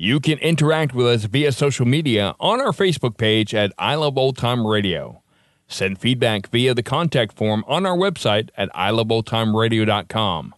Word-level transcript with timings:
You 0.00 0.20
can 0.20 0.38
interact 0.38 0.94
with 0.94 1.08
us 1.08 1.24
via 1.24 1.50
social 1.50 1.84
media 1.84 2.36
on 2.38 2.60
our 2.60 2.70
Facebook 2.70 3.16
page 3.16 3.52
at 3.52 3.72
I 3.80 3.96
Love 3.96 4.16
Old 4.16 4.36
Time 4.36 4.64
Radio. 4.64 5.24
Send 5.66 5.98
feedback 5.98 6.48
via 6.50 6.72
the 6.72 6.84
contact 6.84 7.36
form 7.36 7.64
on 7.66 7.84
our 7.84 7.96
website 7.96 8.50
at 8.56 8.72
iloveoldtimeradio.com. 8.74 10.54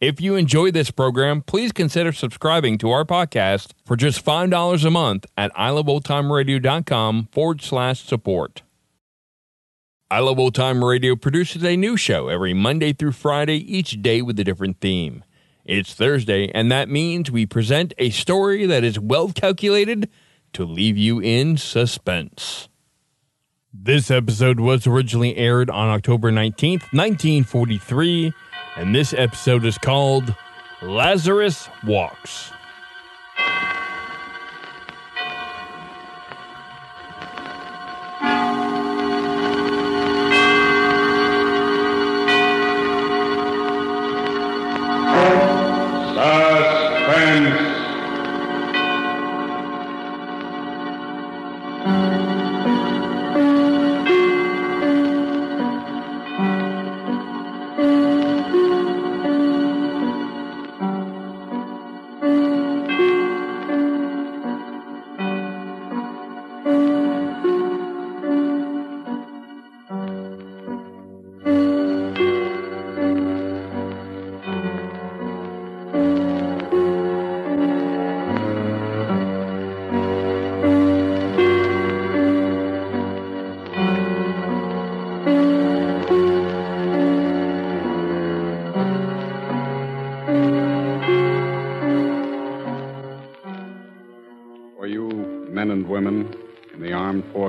If 0.00 0.20
you 0.20 0.34
enjoy 0.34 0.72
this 0.72 0.90
program, 0.90 1.42
please 1.42 1.70
consider 1.70 2.10
subscribing 2.10 2.78
to 2.78 2.90
our 2.90 3.04
podcast 3.04 3.74
for 3.84 3.94
just 3.94 4.24
$5 4.24 4.84
a 4.84 4.90
month 4.90 5.24
at 5.36 5.54
iloveoldtimeradio.com 5.54 7.28
forward 7.30 7.62
slash 7.62 8.02
support. 8.02 8.62
I 10.10 10.18
Love 10.18 10.40
Old 10.40 10.56
Time 10.56 10.84
Radio 10.84 11.14
produces 11.14 11.62
a 11.62 11.76
new 11.76 11.96
show 11.96 12.26
every 12.26 12.54
Monday 12.54 12.92
through 12.92 13.12
Friday, 13.12 13.58
each 13.72 14.02
day 14.02 14.20
with 14.20 14.40
a 14.40 14.44
different 14.44 14.80
theme. 14.80 15.22
It's 15.64 15.94
Thursday, 15.94 16.50
and 16.54 16.72
that 16.72 16.88
means 16.88 17.30
we 17.30 17.46
present 17.46 17.92
a 17.98 18.10
story 18.10 18.66
that 18.66 18.82
is 18.82 18.98
well 18.98 19.30
calculated 19.32 20.08
to 20.54 20.64
leave 20.64 20.96
you 20.96 21.20
in 21.20 21.56
suspense. 21.56 22.68
This 23.72 24.10
episode 24.10 24.58
was 24.58 24.86
originally 24.86 25.36
aired 25.36 25.70
on 25.70 25.88
October 25.88 26.32
19th, 26.32 26.92
1943, 26.92 28.32
and 28.76 28.94
this 28.94 29.12
episode 29.12 29.64
is 29.64 29.78
called 29.78 30.34
Lazarus 30.82 31.68
Walks. 31.84 32.50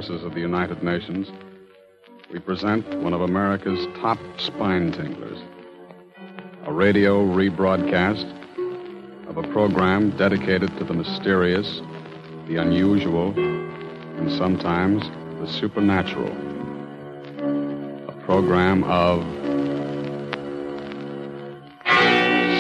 Forces 0.02 0.26
of 0.26 0.34
the 0.34 0.40
United 0.40 0.82
Nations, 0.82 1.32
we 2.32 2.40
present 2.40 2.84
one 3.02 3.14
of 3.14 3.22
America's 3.22 3.86
top 4.00 4.18
spine 4.40 4.92
tinglers 4.92 5.40
a 6.66 6.72
radio 6.72 7.24
rebroadcast 7.24 8.26
of 9.28 9.38
a 9.38 9.44
program 9.50 10.10
dedicated 10.18 10.76
to 10.80 10.84
the 10.84 10.94
mysterious, 10.96 11.82
the 12.48 12.56
unusual, 12.56 13.38
and 14.18 14.32
sometimes 14.32 15.04
the 15.40 15.48
supernatural. 15.48 16.32
A 18.08 18.16
program 18.26 18.84
of 18.86 19.22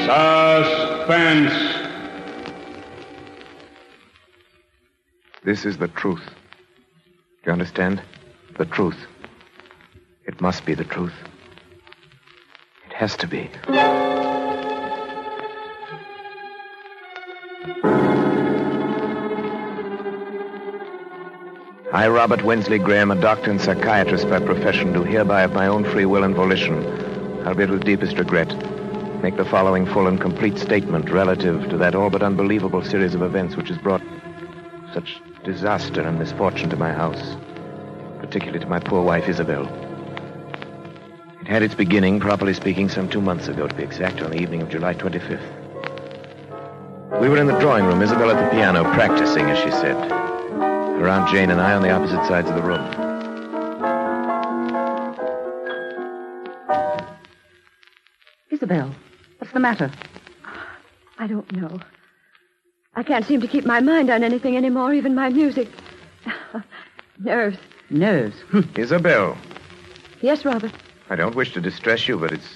suspense. 0.05 1.53
This 5.43 5.65
is 5.65 5.79
the 5.79 5.87
truth. 5.87 6.29
You 7.51 7.53
understand? 7.53 8.01
The 8.57 8.65
truth. 8.65 8.95
It 10.25 10.39
must 10.39 10.65
be 10.65 10.73
the 10.73 10.85
truth. 10.85 11.11
It 12.85 12.93
has 12.93 13.17
to 13.17 13.27
be. 13.27 13.49
I, 21.91 22.07
Robert 22.07 22.41
Wensley 22.45 22.79
Graham, 22.79 23.11
a 23.11 23.19
doctor 23.19 23.51
and 23.51 23.59
psychiatrist 23.59 24.29
by 24.29 24.39
profession, 24.39 24.93
do 24.93 25.03
hereby 25.03 25.41
of 25.41 25.51
my 25.51 25.67
own 25.67 25.83
free 25.83 26.05
will 26.05 26.23
and 26.23 26.33
volition, 26.33 26.85
albeit 27.45 27.69
with 27.69 27.83
deepest 27.83 28.17
regret, 28.17 28.47
make 29.21 29.35
the 29.35 29.43
following 29.43 29.85
full 29.85 30.07
and 30.07 30.21
complete 30.21 30.57
statement 30.57 31.09
relative 31.09 31.67
to 31.67 31.75
that 31.75 31.95
all 31.95 32.09
but 32.09 32.23
unbelievable 32.23 32.81
series 32.81 33.13
of 33.13 33.21
events 33.21 33.57
which 33.57 33.67
has 33.67 33.77
brought 33.77 34.01
such 34.93 35.19
disaster 35.43 36.01
and 36.01 36.19
misfortune 36.19 36.69
to 36.69 36.77
my 36.77 36.91
house, 36.91 37.35
particularly 38.19 38.59
to 38.59 38.67
my 38.67 38.79
poor 38.79 39.03
wife, 39.03 39.27
Isabel. 39.27 39.65
It 41.41 41.47
had 41.47 41.63
its 41.63 41.73
beginning, 41.73 42.19
properly 42.19 42.53
speaking, 42.53 42.89
some 42.89 43.09
two 43.09 43.21
months 43.21 43.47
ago, 43.47 43.67
to 43.67 43.75
be 43.75 43.83
exact, 43.83 44.21
on 44.21 44.31
the 44.31 44.41
evening 44.41 44.61
of 44.61 44.69
July 44.69 44.93
25th. 44.93 45.41
We 47.19 47.29
were 47.29 47.37
in 47.37 47.47
the 47.47 47.59
drawing 47.59 47.85
room, 47.85 48.01
Isabel 48.01 48.29
at 48.29 48.43
the 48.43 48.55
piano, 48.55 48.83
practicing, 48.93 49.49
as 49.49 49.57
she 49.57 49.71
said. 49.71 49.95
Her 51.01 51.07
Aunt 51.09 51.29
Jane 51.29 51.49
and 51.49 51.59
I 51.59 51.73
on 51.73 51.81
the 51.81 51.89
opposite 51.89 52.23
sides 52.27 52.49
of 52.49 52.55
the 52.55 52.61
room. 52.61 52.81
Isabel, 58.51 58.93
what's 59.39 59.53
the 59.53 59.59
matter? 59.59 59.91
I 61.17 61.27
don't 61.27 61.51
know. 61.51 61.79
I 62.95 63.03
can't 63.03 63.25
seem 63.25 63.39
to 63.41 63.47
keep 63.47 63.65
my 63.65 63.79
mind 63.79 64.09
on 64.09 64.23
anything 64.23 64.57
anymore, 64.57 64.93
even 64.93 65.15
my 65.15 65.29
music. 65.29 65.69
Nerves. 67.19 67.57
Nerves. 67.89 68.35
Hmm. 68.49 68.61
Isabel, 68.75 69.37
Yes, 70.21 70.45
Robert. 70.45 70.71
I 71.09 71.15
don't 71.15 71.35
wish 71.35 71.51
to 71.53 71.61
distress 71.61 72.07
you, 72.07 72.17
but 72.17 72.31
it's 72.31 72.47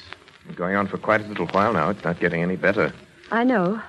going 0.55 0.75
on 0.75 0.87
for 0.87 0.97
quite 0.97 1.21
a 1.21 1.27
little 1.27 1.47
while 1.47 1.73
now. 1.73 1.89
It's 1.89 2.03
not 2.03 2.19
getting 2.19 2.43
any 2.43 2.55
better. 2.55 2.93
I 3.31 3.43
know. 3.43 3.81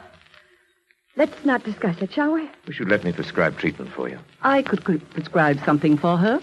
Let's 1.16 1.44
not 1.44 1.62
discuss 1.64 2.00
it, 2.00 2.12
shall 2.12 2.32
we? 2.32 2.48
You 2.66 2.72
should 2.72 2.88
let 2.88 3.04
me 3.04 3.12
prescribe 3.12 3.58
treatment 3.58 3.92
for 3.92 4.08
you. 4.08 4.18
I 4.42 4.62
could 4.62 4.82
pre- 4.82 4.98
prescribe 4.98 5.62
something 5.64 5.98
for 5.98 6.16
her. 6.16 6.40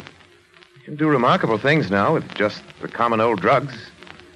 You 0.78 0.84
can 0.86 0.96
do 0.96 1.08
remarkable 1.08 1.58
things 1.58 1.90
now 1.90 2.14
with 2.14 2.34
just 2.36 2.62
the 2.82 2.88
common 2.88 3.20
old 3.20 3.42
drugs 3.42 3.74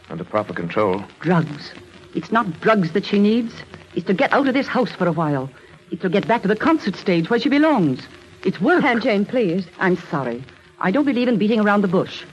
under 0.10 0.24
proper 0.24 0.54
control. 0.54 1.04
Drugs. 1.20 1.72
It's 2.16 2.32
not 2.32 2.62
drugs 2.62 2.92
that 2.94 3.06
she 3.06 3.20
needs. 3.20 3.54
It's 3.96 4.08
to 4.08 4.14
get 4.14 4.34
out 4.34 4.48
of 4.48 4.54
this 4.54 4.68
house 4.68 4.92
for 4.92 5.08
a 5.08 5.12
while. 5.12 5.50
It's 5.92 6.02
to 6.02 6.10
get 6.10 6.28
back 6.28 6.42
to 6.42 6.48
the 6.48 6.56
concert 6.56 6.96
stage 6.96 7.30
where 7.30 7.40
she 7.40 7.50
belongs. 7.50 8.02
It's 8.44 8.60
work. 8.62 8.84
Aunt 8.84 9.04
Jane, 9.04 9.26
please. 9.26 9.66
I'm 9.80 9.98
sorry. 9.98 10.44
I 10.80 10.92
don't 10.92 11.06
believe 11.06 11.28
in 11.28 11.38
beating 11.38 11.60
around 11.60 11.82
the 11.82 11.88
bush. 11.88 12.24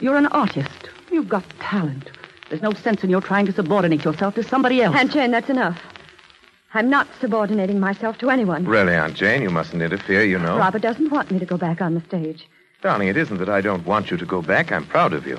You're 0.00 0.16
an 0.16 0.26
artist. 0.26 0.88
You've 1.10 1.28
got 1.28 1.44
talent. 1.60 2.10
There's 2.48 2.62
no 2.62 2.72
sense 2.72 3.02
in 3.04 3.10
your 3.10 3.20
trying 3.20 3.46
to 3.46 3.52
subordinate 3.52 4.04
yourself 4.04 4.34
to 4.34 4.42
somebody 4.42 4.82
else. 4.82 4.96
Aunt 4.96 5.12
Jane, 5.12 5.30
that's 5.30 5.48
enough. 5.48 5.80
I'm 6.74 6.90
not 6.90 7.06
subordinating 7.20 7.78
myself 7.78 8.18
to 8.18 8.30
anyone. 8.30 8.64
Really, 8.64 8.94
Aunt 8.94 9.14
Jane, 9.14 9.42
you 9.42 9.50
mustn't 9.50 9.80
interfere, 9.80 10.24
you 10.24 10.38
know. 10.38 10.58
Robert 10.58 10.82
doesn't 10.82 11.10
want 11.10 11.30
me 11.30 11.38
to 11.38 11.46
go 11.46 11.56
back 11.56 11.80
on 11.80 11.94
the 11.94 12.00
stage. 12.00 12.48
Darling, 12.82 13.08
it 13.08 13.16
isn't 13.16 13.38
that 13.38 13.48
I 13.48 13.60
don't 13.60 13.86
want 13.86 14.10
you 14.10 14.16
to 14.16 14.26
go 14.26 14.42
back. 14.42 14.72
I'm 14.72 14.84
proud 14.84 15.12
of 15.12 15.26
you. 15.26 15.38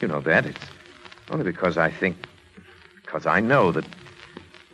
You 0.00 0.08
know 0.08 0.20
that. 0.20 0.46
It's 0.46 0.64
only 1.30 1.44
because 1.44 1.76
I 1.76 1.90
think, 1.90 2.16
because 3.04 3.26
I 3.26 3.40
know 3.40 3.72
that 3.72 3.84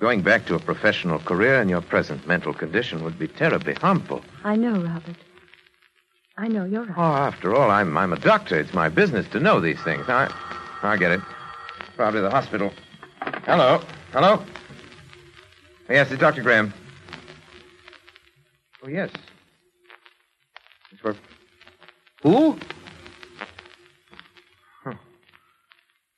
going 0.03 0.21
back 0.21 0.45
to 0.45 0.57
a 0.57 0.59
professional 0.59 1.21
career 1.21 1.63
in 1.63 1.69
your 1.69 1.81
present 1.81 2.27
mental 2.27 2.53
condition 2.53 3.05
would 3.05 3.17
be 3.17 3.29
terribly 3.29 3.73
harmful. 3.75 4.21
I 4.43 4.57
know, 4.57 4.81
Robert. 4.81 5.15
I 6.37 6.49
know 6.49 6.65
you're 6.65 6.85
right. 6.85 6.99
Oh, 6.99 7.15
after 7.29 7.55
all, 7.55 7.71
I'm, 7.71 7.97
I'm 7.97 8.13
a 8.13 8.19
doctor. 8.19 8.59
It's 8.59 8.75
my 8.75 8.89
business 8.89 9.29
to 9.29 9.39
know 9.39 9.61
these 9.61 9.81
things. 9.83 10.09
I, 10.09 10.29
I 10.83 10.97
get 10.97 11.13
it. 11.13 11.21
Probably 11.95 12.21
the 12.21 12.31
hospital. 12.31 12.73
Hello. 13.47 13.81
Hello? 14.13 14.43
Yes, 15.89 16.11
it's 16.11 16.21
Dr. 16.21 16.43
Graham. 16.43 16.75
Oh, 18.83 18.89
yes. 18.89 19.09
Yes, 20.91 21.01
For 21.01 21.15
who? 22.25 22.59
Huh. 24.83 24.95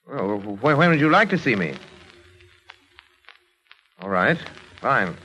Well, 0.08 0.38
when 0.38 0.88
would 0.88 1.00
you 1.00 1.10
like 1.10 1.28
to 1.28 1.38
see 1.38 1.54
me? 1.54 1.74
All 4.04 4.10
right, 4.10 4.36
fine. 4.82 5.16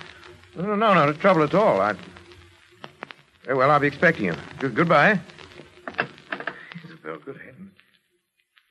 No, 0.56 0.64
no, 0.64 0.76
no, 0.76 0.94
no 0.94 1.12
trouble 1.12 1.44
at 1.44 1.54
all. 1.54 1.82
I. 1.82 1.96
Very 3.44 3.58
well, 3.58 3.72
I'll 3.72 3.80
be 3.82 3.88
expecting 3.88 4.24
you. 4.24 4.36
Good, 4.58 4.74
goodbye. 4.74 5.20
Isabel, 6.86 7.18
good 7.26 7.36
heavens. 7.36 7.72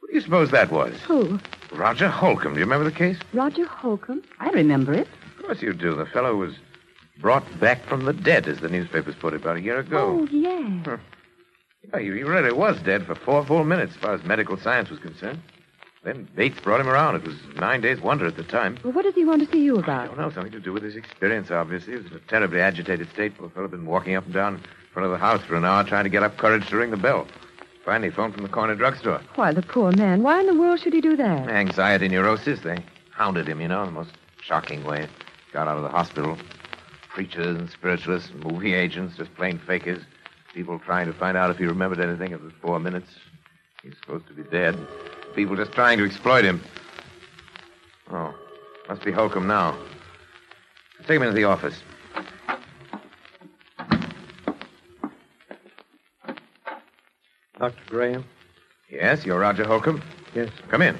What 0.00 0.08
do 0.08 0.14
you 0.14 0.22
suppose 0.22 0.50
that 0.50 0.72
was? 0.72 0.94
Who? 1.02 1.38
Roger 1.75 2.08
Holcomb. 2.08 2.55
Do 2.55 2.58
you 2.58 2.64
remember 2.64 2.88
the 2.88 2.96
case? 2.96 3.19
Roger 3.34 3.66
Holcomb? 3.66 4.22
I 4.40 4.49
remember 4.49 4.94
it. 4.94 5.08
Of 5.37 5.44
course 5.44 5.60
you 5.60 5.75
do. 5.75 5.94
The 5.94 6.06
fellow 6.06 6.37
was 6.37 6.54
brought 7.20 7.44
back 7.61 7.84
from 7.84 8.06
the 8.06 8.14
dead, 8.14 8.49
as 8.49 8.61
the 8.61 8.70
newspapers 8.70 9.14
put 9.14 9.34
it, 9.34 9.43
about 9.43 9.58
a 9.58 9.61
year 9.61 9.78
ago. 9.78 10.20
Oh, 10.22 10.28
yes. 10.32 10.99
Yeah, 11.93 11.99
he, 11.99 12.06
he 12.06 12.22
really 12.22 12.52
was 12.52 12.81
dead 12.81 13.04
for 13.04 13.14
four 13.14 13.44
full 13.44 13.64
minutes, 13.64 13.93
as 13.96 14.00
far 14.00 14.14
as 14.14 14.25
medical 14.25 14.56
science 14.56 14.88
was 14.88 15.00
concerned. 15.00 15.43
Then 16.08 16.26
Bates 16.34 16.58
brought 16.58 16.81
him 16.81 16.88
around. 16.88 17.16
It 17.16 17.25
was 17.25 17.37
nine 17.56 17.82
days' 17.82 18.00
wonder 18.00 18.25
at 18.25 18.34
the 18.37 18.43
time. 18.43 18.78
Well, 18.82 18.94
what 18.94 19.02
does 19.02 19.14
he 19.14 19.26
want 19.26 19.43
to 19.44 19.52
see 19.52 19.62
you 19.62 19.76
I 19.76 19.81
about? 19.81 20.06
don't 20.06 20.16
know. 20.19 20.31
Something 20.31 20.52
to 20.52 20.58
do 20.60 20.72
with 20.72 20.82
his 20.82 20.96
experience, 20.96 21.50
obviously. 21.50 21.93
He 21.93 21.99
was 21.99 22.06
in 22.06 22.14
a 22.16 22.20
terribly 22.20 22.62
agitated 22.62 23.10
state. 23.10 23.37
Poor 23.37 23.50
fellow 23.50 23.64
had 23.64 23.72
been 23.72 23.84
walking 23.84 24.14
up 24.14 24.25
and 24.25 24.32
down 24.32 24.55
in 24.55 24.60
front 24.90 25.05
of 25.05 25.12
the 25.12 25.19
house 25.19 25.43
for 25.43 25.55
an 25.56 25.66
hour 25.66 25.84
trying 25.84 26.05
to 26.05 26.10
get 26.10 26.22
up 26.22 26.38
courage 26.38 26.66
to 26.70 26.76
ring 26.78 26.90
the 26.90 26.96
bell. 26.96 27.26
Finally 27.84 28.08
phoned 28.10 28.32
from 28.32 28.43
the 28.43 28.49
corner 28.49 28.75
drugstore. 28.75 29.20
Why, 29.34 29.52
the 29.52 29.60
poor 29.60 29.93
man. 29.93 30.22
Why 30.22 30.40
in 30.40 30.46
the 30.46 30.55
world 30.55 30.81
should 30.81 30.94
he 30.94 31.02
do 31.02 31.14
that? 31.16 31.46
Anxiety 31.50 32.08
neurosis. 32.08 32.61
They 32.61 32.82
hounded 33.11 33.46
him, 33.46 33.61
you 33.61 33.69
know, 33.69 33.81
in 33.82 33.88
the 33.88 33.93
most 33.93 34.12
shocking 34.40 34.84
way. 34.84 35.08
Got 35.52 35.69
out 35.69 35.76
of 35.76 35.82
the 35.82 35.90
hospital. 35.90 36.38
Preachers 37.11 37.54
and 37.58 37.69
spiritualists, 37.69 38.31
movie 38.32 38.72
agents, 38.72 39.19
just 39.19 39.34
plain 39.34 39.58
fakers. 39.58 40.02
People 40.54 40.78
trying 40.78 41.06
to 41.06 41.12
find 41.12 41.37
out 41.37 41.50
if 41.50 41.58
he 41.58 41.66
remembered 41.66 42.00
anything 42.00 42.32
of 42.32 42.43
the 42.43 42.50
four 42.62 42.81
minutes. 42.81 43.11
He's 43.82 43.94
supposed 44.00 44.26
to 44.28 44.32
be 44.32 44.43
dead. 44.44 44.75
People 45.34 45.56
just 45.56 45.72
trying 45.72 45.98
to 45.98 46.04
exploit 46.04 46.44
him. 46.44 46.62
Oh, 48.10 48.34
must 48.88 49.04
be 49.04 49.12
Holcomb 49.12 49.46
now. 49.46 49.76
Take 51.06 51.16
him 51.16 51.22
into 51.22 51.34
the 51.34 51.44
office. 51.44 51.80
Dr. 57.58 57.75
Graham? 57.88 58.25
Yes, 58.90 59.25
you're 59.26 59.38
Roger 59.38 59.64
Holcomb. 59.64 60.02
Yes, 60.34 60.50
Come 60.69 60.82
in. 60.82 60.98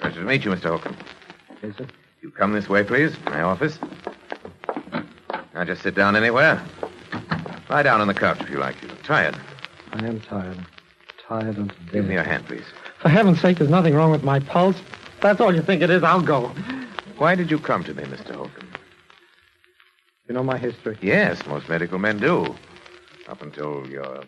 Pleasure 0.00 0.20
to 0.20 0.26
meet 0.26 0.44
you, 0.44 0.50
Mr. 0.50 0.64
Holcomb. 0.68 0.96
is 1.62 1.78
it? 1.78 1.90
You 2.22 2.30
come 2.30 2.52
this 2.52 2.68
way, 2.68 2.84
please. 2.84 3.14
My 3.24 3.42
office. 3.42 3.78
Now 5.54 5.64
just 5.64 5.82
sit 5.82 5.94
down 5.94 6.16
anywhere. 6.16 6.62
Lie 7.68 7.82
down 7.82 8.00
on 8.00 8.06
the 8.06 8.14
couch 8.14 8.40
if 8.40 8.50
you 8.50 8.58
like. 8.58 8.80
You're 8.82 8.94
tired. 8.96 9.36
I 9.92 10.04
am 10.04 10.20
tired. 10.20 10.58
Tired 11.26 11.58
unto 11.58 11.74
death. 11.74 11.92
Give 11.92 12.04
me 12.06 12.14
your 12.14 12.22
hand, 12.22 12.46
please. 12.46 12.64
For 13.06 13.10
heaven's 13.10 13.40
sake, 13.40 13.58
there's 13.58 13.70
nothing 13.70 13.94
wrong 13.94 14.10
with 14.10 14.24
my 14.24 14.40
pulse. 14.40 14.74
If 14.80 15.20
that's 15.20 15.40
all 15.40 15.54
you 15.54 15.62
think 15.62 15.80
it 15.80 15.90
is, 15.90 16.02
I'll 16.02 16.20
go. 16.20 16.48
Why 17.18 17.36
did 17.36 17.52
you 17.52 17.58
come 17.60 17.84
to 17.84 17.94
me, 17.94 18.02
Mr. 18.02 18.34
Holcomb? 18.34 18.68
You 20.28 20.34
know 20.34 20.42
my 20.42 20.58
history? 20.58 20.98
Yes, 21.00 21.46
most 21.46 21.68
medical 21.68 22.00
men 22.00 22.18
do. 22.18 22.56
Up 23.28 23.42
until 23.42 23.86
your 23.86 24.22
uh, 24.22 24.24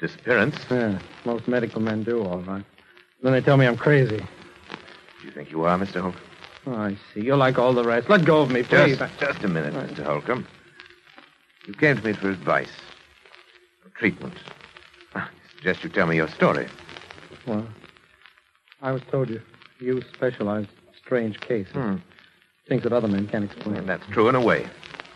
disappearance. 0.00 0.54
Yeah, 0.70 1.00
most 1.24 1.48
medical 1.48 1.80
men 1.80 2.04
do, 2.04 2.22
all 2.24 2.38
right. 2.42 2.64
Then 3.20 3.32
they 3.32 3.40
tell 3.40 3.56
me 3.56 3.66
I'm 3.66 3.76
crazy. 3.76 4.18
Do 4.18 5.26
you 5.26 5.32
think 5.32 5.50
you 5.50 5.64
are, 5.64 5.76
Mr. 5.76 6.02
Holcomb? 6.02 6.20
Oh, 6.68 6.74
I 6.76 6.96
see. 7.12 7.22
You're 7.22 7.36
like 7.36 7.58
all 7.58 7.72
the 7.72 7.82
rest. 7.82 8.08
Let 8.08 8.24
go 8.24 8.42
of 8.42 8.52
me, 8.52 8.62
please. 8.62 8.96
Just, 8.96 9.18
just 9.18 9.42
a 9.42 9.48
minute, 9.48 9.74
Mr. 9.74 10.04
Holcomb. 10.04 10.46
You 11.66 11.74
came 11.74 11.96
to 11.96 12.04
me 12.04 12.12
for 12.12 12.30
advice, 12.30 12.70
for 13.82 13.88
treatment. 13.98 14.34
I 15.16 15.26
suggest 15.56 15.82
you 15.82 15.90
tell 15.90 16.06
me 16.06 16.14
your 16.14 16.28
story. 16.28 16.68
Well, 17.46 17.66
I 18.80 18.92
was 18.92 19.02
told 19.10 19.28
you 19.28 19.40
you 19.80 20.02
specialize 20.16 20.64
in 20.64 20.94
strange 21.04 21.40
cases. 21.40 21.72
Hmm. 21.72 21.96
Things 22.68 22.84
that 22.84 22.92
other 22.92 23.08
men 23.08 23.26
can't 23.26 23.44
explain. 23.44 23.76
And 23.76 23.88
that's 23.88 24.06
true 24.06 24.28
in 24.28 24.34
a 24.34 24.40
way. 24.40 24.68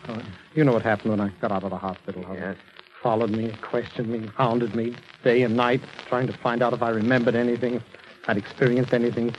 Oh, 0.09 0.21
you 0.53 0.63
know 0.63 0.73
what 0.73 0.83
happened 0.83 1.11
when 1.11 1.21
I 1.21 1.29
got 1.41 1.51
out 1.51 1.63
of 1.63 1.69
the 1.69 1.77
hospital. 1.77 2.25
Yes. 2.33 2.57
followed 3.01 3.29
me, 3.29 3.51
questioned 3.61 4.09
me, 4.09 4.29
hounded 4.35 4.75
me 4.75 4.95
day 5.23 5.43
and 5.43 5.55
night, 5.55 5.81
trying 6.07 6.27
to 6.27 6.33
find 6.33 6.61
out 6.61 6.73
if 6.73 6.81
I 6.81 6.89
remembered 6.89 7.35
anything, 7.35 7.75
if 7.75 7.83
I'd 8.27 8.37
experienced 8.37 8.93
anything 8.93 9.33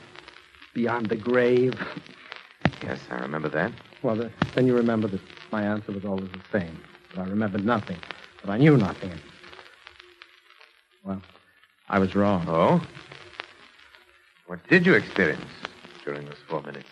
beyond 0.73 1.09
the 1.09 1.15
grave. 1.15 1.79
Yes, 2.83 2.99
I 3.09 3.15
remember 3.15 3.49
that. 3.49 3.71
Well, 4.01 4.15
the, 4.15 4.31
then 4.55 4.65
you 4.65 4.75
remember 4.75 5.07
that 5.07 5.21
my 5.51 5.63
answer 5.63 5.91
was 5.91 6.05
always 6.05 6.29
the 6.31 6.59
same. 6.59 6.79
That 7.13 7.21
I 7.21 7.25
remembered 7.25 7.65
nothing. 7.65 7.97
That 8.43 8.51
I 8.51 8.57
knew 8.57 8.77
nothing. 8.77 9.11
Well, 11.03 11.21
I 11.89 11.99
was 11.99 12.15
wrong. 12.15 12.45
Oh? 12.47 12.81
What 14.45 14.59
did 14.67 14.85
you 14.85 14.93
experience 14.93 15.51
during 16.05 16.25
those 16.25 16.37
four 16.47 16.61
minutes? 16.61 16.89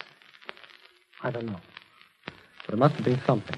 I 1.24 1.32
don't 1.32 1.46
know. 1.46 1.60
But 2.66 2.74
it 2.74 2.78
must 2.78 2.96
have 2.96 3.06
been 3.06 3.22
something. 3.26 3.56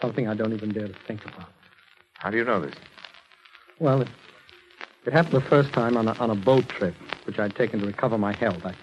Something 0.00 0.28
I 0.28 0.34
don't 0.34 0.52
even 0.52 0.70
dare 0.70 0.88
to 0.88 0.94
think 1.06 1.24
about. 1.24 1.48
How 2.14 2.30
do 2.30 2.36
you 2.36 2.44
know 2.44 2.60
this? 2.60 2.74
Well, 3.78 4.02
it, 4.02 4.08
it 5.06 5.12
happened 5.12 5.34
the 5.34 5.48
first 5.48 5.72
time 5.72 5.96
on 5.96 6.08
a, 6.08 6.12
on 6.14 6.30
a 6.30 6.34
boat 6.34 6.68
trip, 6.68 6.94
which 7.24 7.38
I'd 7.38 7.54
taken 7.56 7.80
to 7.80 7.86
recover 7.86 8.18
my 8.18 8.32
health. 8.32 8.64
I, 8.64 8.74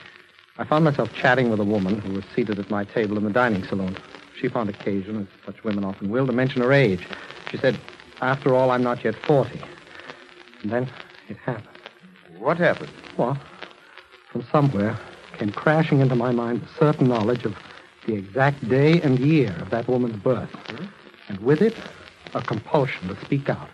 I 0.57 0.65
found 0.65 0.83
myself 0.83 1.13
chatting 1.13 1.49
with 1.49 1.59
a 1.59 1.65
woman 1.65 1.99
who 1.99 2.13
was 2.13 2.25
seated 2.35 2.59
at 2.59 2.69
my 2.69 2.83
table 2.83 3.17
in 3.17 3.23
the 3.23 3.29
dining 3.29 3.63
saloon. 3.65 3.97
She 4.39 4.49
found 4.49 4.69
occasion, 4.69 5.21
as 5.21 5.45
such 5.45 5.63
women 5.63 5.83
often 5.83 6.09
will, 6.09 6.25
to 6.25 6.33
mention 6.33 6.61
her 6.61 6.73
age. 6.73 7.07
She 7.51 7.57
said, 7.57 7.79
After 8.21 8.55
all, 8.55 8.71
I'm 8.71 8.83
not 8.83 9.03
yet 9.03 9.15
40. 9.25 9.61
And 10.63 10.71
then 10.71 10.89
it 11.29 11.37
happened. 11.45 11.67
What 12.37 12.57
happened? 12.57 12.91
Well, 13.17 13.39
from 14.31 14.43
somewhere 14.51 14.97
came 15.37 15.51
crashing 15.51 15.99
into 15.99 16.15
my 16.15 16.31
mind 16.31 16.61
a 16.63 16.79
certain 16.79 17.07
knowledge 17.07 17.45
of 17.45 17.55
the 18.05 18.13
exact 18.15 18.67
day 18.67 19.01
and 19.01 19.19
year 19.19 19.55
of 19.61 19.69
that 19.69 19.87
woman's 19.87 20.21
birth. 20.21 20.49
Hmm? 20.49 20.85
And 21.29 21.39
with 21.39 21.61
it, 21.61 21.75
a 22.33 22.41
compulsion 22.41 23.07
to 23.07 23.25
speak 23.25 23.49
out. 23.49 23.69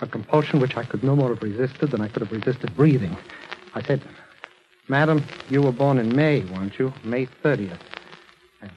A 0.00 0.06
compulsion 0.06 0.60
which 0.60 0.76
I 0.76 0.84
could 0.84 1.02
no 1.02 1.16
more 1.16 1.30
have 1.30 1.42
resisted 1.42 1.90
than 1.90 2.00
I 2.00 2.08
could 2.08 2.22
have 2.22 2.32
resisted 2.32 2.74
breathing. 2.76 3.16
I 3.74 3.82
said, 3.82 4.02
Madam, 4.88 5.24
you 5.48 5.62
were 5.62 5.72
born 5.72 5.98
in 5.98 6.14
May, 6.14 6.44
weren't 6.44 6.78
you? 6.78 6.92
May 7.02 7.26
30th. 7.26 7.78
And 8.60 8.70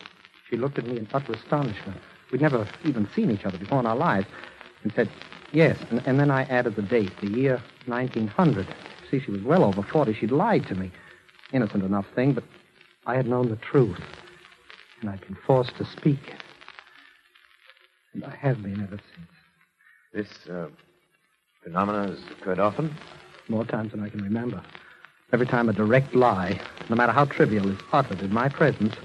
she 0.50 0.58
looked 0.58 0.78
at 0.80 0.86
me 0.86 0.98
in 0.98 1.08
utter 1.14 1.34
astonishment. 1.34 2.00
We'd 2.32 2.42
never 2.42 2.68
even 2.84 3.10
seen 3.16 3.32
each 3.32 3.46
other 3.46 3.58
before 3.58 3.80
in 3.80 3.86
our 3.86 3.96
lives. 3.96 4.28
And 4.84 4.94
said, 4.94 5.10
Yes. 5.52 5.78
And, 5.90 6.02
and 6.06 6.20
then 6.20 6.32
I 6.32 6.44
added 6.44 6.76
the 6.76 6.82
date, 6.82 7.12
the 7.22 7.28
year 7.28 7.62
1900. 7.90 8.68
See, 9.10 9.20
she 9.20 9.32
was 9.32 9.42
well 9.42 9.64
over 9.64 9.82
40. 9.82 10.14
She'd 10.14 10.32
lied 10.32 10.68
to 10.68 10.76
me. 10.76 10.92
Innocent 11.52 11.84
enough 11.84 12.06
thing, 12.16 12.34
but 12.34 12.44
I 13.06 13.16
had 13.16 13.28
known 13.28 13.50
the 13.50 13.56
truth. 13.56 14.02
And 15.02 15.10
I'd 15.10 15.22
been 15.22 15.38
forced 15.48 15.76
to 15.78 15.86
speak. 15.86 16.36
And 18.14 18.24
I 18.24 18.36
have 18.36 18.62
been 18.62 18.82
ever 18.84 19.00
since. 19.16 19.30
This 20.14 20.50
uh, 20.50 20.68
phenomena 21.64 22.08
has 22.08 22.20
occurred 22.32 22.60
often? 22.60 22.96
More 23.48 23.66
times 23.66 23.92
than 23.92 24.04
I 24.04 24.10
can 24.10 24.24
remember. 24.24 24.62
Every 25.32 25.46
time 25.46 25.70
a 25.70 25.74
direct 25.74 26.16
lie, 26.16 26.60
no 26.90 26.96
matter 26.96 27.12
how 27.12 27.26
trivial, 27.26 27.70
is 27.70 27.80
uttered 27.92 28.22
in 28.22 28.34
my 28.34 28.50
presence, 28.50 28.96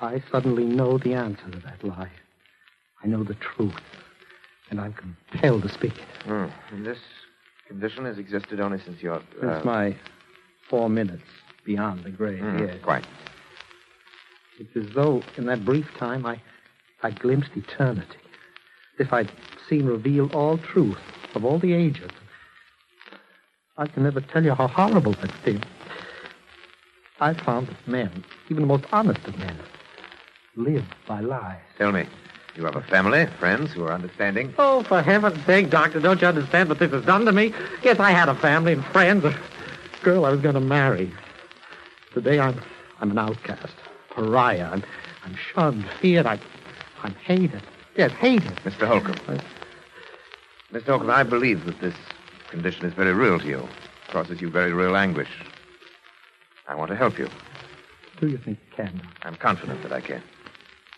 I 0.00 0.22
suddenly 0.30 0.64
know 0.64 0.98
the 0.98 1.14
answer 1.14 1.48
to 1.50 1.58
that 1.60 1.84
lie. 1.84 2.10
I 3.02 3.06
know 3.06 3.22
the 3.22 3.34
truth. 3.34 3.80
And 4.70 4.80
I'm 4.80 4.92
compelled 4.92 5.62
to 5.62 5.68
speak 5.68 5.94
it. 5.98 6.22
Hmm. 6.24 6.46
And 6.72 6.86
this 6.86 6.98
condition 7.70 8.04
has 8.04 8.18
existed 8.18 8.58
only 8.58 8.80
since 8.84 9.00
your. 9.00 9.22
Since 9.40 9.62
uh, 9.62 9.62
my 9.64 9.96
four 10.68 10.90
minutes 10.90 11.22
beyond 11.64 12.02
the 12.02 12.10
grave, 12.10 12.40
hmm, 12.40 12.58
yes. 12.58 12.82
Quite. 12.82 13.04
It's 14.58 14.76
as 14.76 14.92
though 14.92 15.22
in 15.36 15.46
that 15.46 15.64
brief 15.64 15.86
time 15.96 16.26
I, 16.26 16.42
I 17.02 17.10
glimpsed 17.12 17.52
eternity. 17.54 18.18
If 18.98 19.12
I'd 19.12 19.30
seen 19.68 19.86
revealed 19.86 20.34
all 20.34 20.58
truth 20.58 20.98
of 21.34 21.44
all 21.44 21.58
the 21.60 21.72
ages. 21.72 22.10
I 23.76 23.86
can 23.86 24.02
never 24.02 24.20
tell 24.20 24.44
you 24.44 24.52
how 24.52 24.66
horrible 24.66 25.12
that 25.12 25.32
seems. 25.44 25.64
I 27.20 27.32
found 27.34 27.68
that 27.68 27.88
men, 27.88 28.24
even 28.50 28.64
the 28.64 28.66
most 28.66 28.84
honest 28.92 29.26
of 29.26 29.38
men, 29.38 29.56
live 30.56 30.84
by 31.06 31.20
lies. 31.20 31.62
Tell 31.78 31.92
me, 31.92 32.06
you 32.60 32.66
have 32.66 32.76
a 32.76 32.82
family, 32.82 33.26
friends 33.38 33.72
who 33.72 33.84
are 33.84 33.92
understanding? 33.92 34.54
Oh, 34.58 34.82
for 34.82 35.00
heaven's 35.00 35.42
sake, 35.46 35.70
Doctor, 35.70 35.98
don't 35.98 36.20
you 36.20 36.26
understand 36.26 36.68
what 36.68 36.78
this 36.78 36.90
has 36.92 37.04
done 37.06 37.24
to 37.24 37.32
me? 37.32 37.54
Yes, 37.82 37.98
I 37.98 38.10
had 38.10 38.28
a 38.28 38.34
family 38.34 38.74
and 38.74 38.84
friends, 38.86 39.24
a 39.24 39.34
girl 40.02 40.26
I 40.26 40.30
was 40.30 40.40
going 40.40 40.54
to 40.54 40.60
marry. 40.60 41.10
Today 42.12 42.38
I'm 42.38 42.60
I'm 43.00 43.10
an 43.12 43.18
outcast, 43.18 43.72
pariah. 44.10 44.68
I'm, 44.70 44.84
I'm 45.24 45.34
shunned, 45.34 45.86
feared. 46.00 46.26
I, 46.26 46.38
I'm 47.02 47.14
hated. 47.14 47.62
Yes, 47.96 48.12
hated. 48.12 48.56
Mr. 48.56 48.86
Holcomb. 48.86 49.16
Mr. 50.70 50.86
Holcomb, 50.86 51.10
I 51.10 51.22
believe 51.22 51.64
that 51.64 51.80
this 51.80 51.94
condition 52.50 52.84
is 52.84 52.92
very 52.92 53.14
real 53.14 53.38
to 53.38 53.46
you, 53.46 53.60
It 53.60 54.12
causes 54.12 54.40
you 54.42 54.50
very 54.50 54.74
real 54.74 54.96
anguish. 54.96 55.30
I 56.68 56.74
want 56.74 56.90
to 56.90 56.96
help 56.96 57.18
you. 57.18 57.28
Do 58.20 58.28
you 58.28 58.36
think 58.36 58.58
you 58.68 58.76
can? 58.76 59.00
I'm 59.22 59.36
confident 59.36 59.82
that 59.82 59.92
I 59.92 60.02
can. 60.02 60.22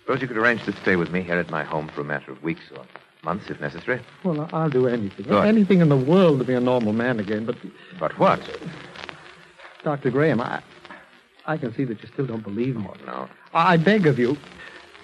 Suppose 0.03 0.21
you 0.21 0.29
could 0.29 0.37
arrange 0.37 0.65
to 0.65 0.73
stay 0.83 0.97
with 0.97 1.11
me 1.11 1.23
here 1.23 1.39
at 1.39 1.51
my 1.51 1.63
home 1.65 1.89
for 1.89 2.01
a 2.01 2.05
matter 2.05 2.33
of 2.33 2.43
weeks 2.43 2.63
or 2.77 2.85
Months, 3.25 3.49
if 3.51 3.61
necessary. 3.61 4.01
Well, 4.25 4.49
I'll 4.53 4.69
do 4.69 4.89
anything. 4.89 5.27
Good. 5.27 5.45
Anything 5.47 5.81
in 5.81 5.89
the 5.89 5.97
world 5.97 6.41
to 6.41 6.45
be 6.45 6.55
a 6.55 6.61
normal 6.61 6.93
man 6.93 7.21
again. 7.21 7.45
But, 7.45 7.55
But 8.01 8.19
what? 8.19 8.41
Dr. 9.85 10.11
Graham, 10.11 10.41
I, 10.41 10.61
I 11.47 11.57
can 11.57 11.73
see 11.73 11.85
that 11.85 12.03
you 12.03 12.09
still 12.13 12.27
don't 12.27 12.43
believe 12.43 12.75
me. 12.75 12.85
Oh, 12.89 12.97
no. 13.07 13.29
I 13.55 13.77
beg 13.77 14.09
of 14.09 14.19
you. 14.19 14.37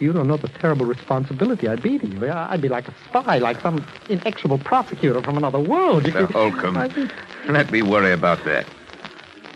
You 0.01 0.13
don't 0.13 0.27
know 0.27 0.37
the 0.37 0.49
terrible 0.49 0.85
responsibility 0.85 1.69
I'd 1.69 1.81
be 1.83 1.97
to 1.99 2.07
you. 2.09 2.29
I'd 2.29 2.61
be 2.61 2.69
like 2.69 2.89
a 2.89 2.95
spy, 3.09 3.39
like 3.39 3.61
some 3.61 3.87
inexorable 4.09 4.59
prosecutor 4.59 5.23
from 5.23 5.37
another 5.37 5.61
world. 5.61 6.03
Mr. 6.03 6.29
Holcomb. 6.33 6.77
I- 6.77 7.11
Let 7.49 7.71
me 7.71 7.83
worry 7.83 8.13
about 8.13 8.45
that. 8.47 8.67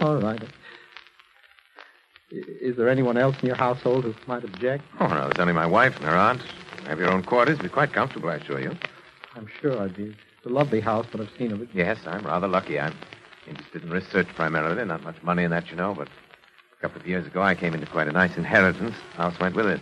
All 0.01 0.19
right. 0.19 0.41
Is 2.33 2.77
there 2.77 2.89
anyone 2.89 3.19
else 3.19 3.37
in 3.43 3.47
your 3.47 3.57
household 3.57 4.05
who 4.05 4.15
might 4.27 4.43
object? 4.43 4.85
Oh, 5.01 5.07
no, 5.07 5.29
it's 5.29 5.39
only 5.39 5.53
my 5.53 5.67
wife 5.67 5.95
and 5.97 6.07
her 6.07 6.17
aunt. 6.17 6.41
Have 6.87 6.99
your 6.99 7.11
own 7.11 7.23
quarters. 7.23 7.59
Be 7.59 7.69
quite 7.69 7.93
comfortable, 7.93 8.31
I 8.31 8.37
assure 8.37 8.59
you. 8.61 8.75
I'm 9.37 9.49
sure 9.61 9.79
I'd 9.81 9.95
be. 9.95 10.05
It's 10.05 10.47
a 10.47 10.49
lovely 10.49 10.81
house, 10.81 11.07
but 11.13 11.21
I've 11.21 11.31
seen 11.39 11.53
of 11.53 11.61
it. 11.61 11.69
Yes, 11.75 11.99
I'm 12.07 12.25
rather 12.25 12.49
lucky. 12.49 12.81
I'm 12.81 12.97
interested 13.47 13.83
in 13.83 13.91
research 13.91 14.29
primarily. 14.35 14.83
Not 14.85 15.03
much 15.03 15.23
money 15.23 15.45
in 15.45 15.51
that, 15.51 15.71
you 15.71 15.77
know, 15.77 15.95
but 15.95 16.09
a 16.09 16.81
couple 16.81 17.01
of 17.01 17.07
years 17.07 17.27
ago 17.27 17.43
I 17.43 17.55
came 17.55 17.75
into 17.75 17.87
quite 17.87 18.09
a 18.09 18.13
nice 18.13 18.37
inheritance. 18.37 18.97
House 19.15 19.39
went 19.39 19.55
with 19.55 19.67
it. 19.67 19.81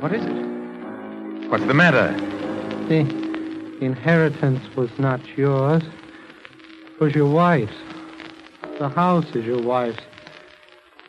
What 0.00 0.12
is 0.12 0.24
it? 0.24 1.48
What's 1.48 1.64
the 1.66 1.74
matter? 1.74 2.12
The 2.88 3.00
inheritance 3.80 4.64
was 4.76 4.90
not 4.98 5.20
yours. 5.36 5.82
It 5.82 7.00
was 7.00 7.14
your 7.14 7.32
wife's. 7.32 7.72
The 8.78 8.88
house 8.88 9.26
is 9.34 9.44
your 9.44 9.62
wife's. 9.62 10.00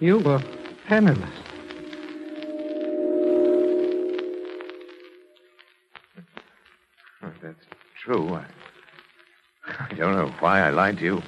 You 0.02 0.18
were 0.18 0.42
penniless. 0.88 1.30
That's 7.44 7.56
true. 8.04 8.34
I, 8.34 8.46
I 9.92 9.94
don't 9.94 10.16
know 10.16 10.34
why 10.40 10.62
I 10.62 10.72
lied 10.72 10.98
to 10.98 11.04
you. 11.04 11.22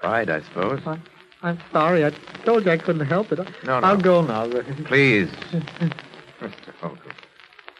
Pride, 0.00 0.30
I 0.30 0.40
suppose. 0.40 0.80
I, 0.86 0.98
I'm 1.42 1.58
sorry. 1.70 2.06
I 2.06 2.10
told 2.46 2.64
you 2.64 2.70
I 2.72 2.78
couldn't 2.78 3.06
help 3.06 3.30
it. 3.32 3.40
I, 3.40 3.44
No, 3.66 3.80
no. 3.80 3.86
I'll 3.86 4.00
go 4.00 4.22
now. 4.22 4.48
Please. 4.86 5.28
Mr. 6.40 6.74
Holcomb. 6.80 7.12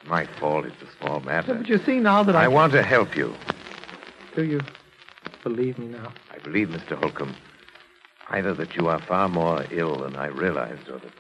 My 0.05 0.27
fault. 0.39 0.67
It's 0.67 0.83
a 0.83 0.99
small 1.03 1.21
matter. 1.21 1.55
But 1.55 1.67
you 1.67 1.79
see 1.79 1.99
now 1.99 2.23
that 2.25 2.37
I. 2.37 2.45
I 2.45 2.49
want 2.49 2.75
to 2.75 2.83
help 2.83 3.17
you. 3.17 3.35
Do 4.37 4.43
you 4.43 4.61
believe 5.43 5.79
me 5.79 5.87
now? 5.87 6.13
I 6.31 6.39
believe, 6.41 6.69
Mr. 6.69 6.99
Holcomb, 6.99 7.35
either 8.31 8.55
that 8.55 8.77
you 8.77 8.89
are 8.89 9.01
far 9.01 9.29
more 9.29 9.65
ill 9.71 9.97
than 9.97 10.17
I 10.17 10.27
realized, 10.27 10.89
or 10.89 10.99
that 10.99 11.13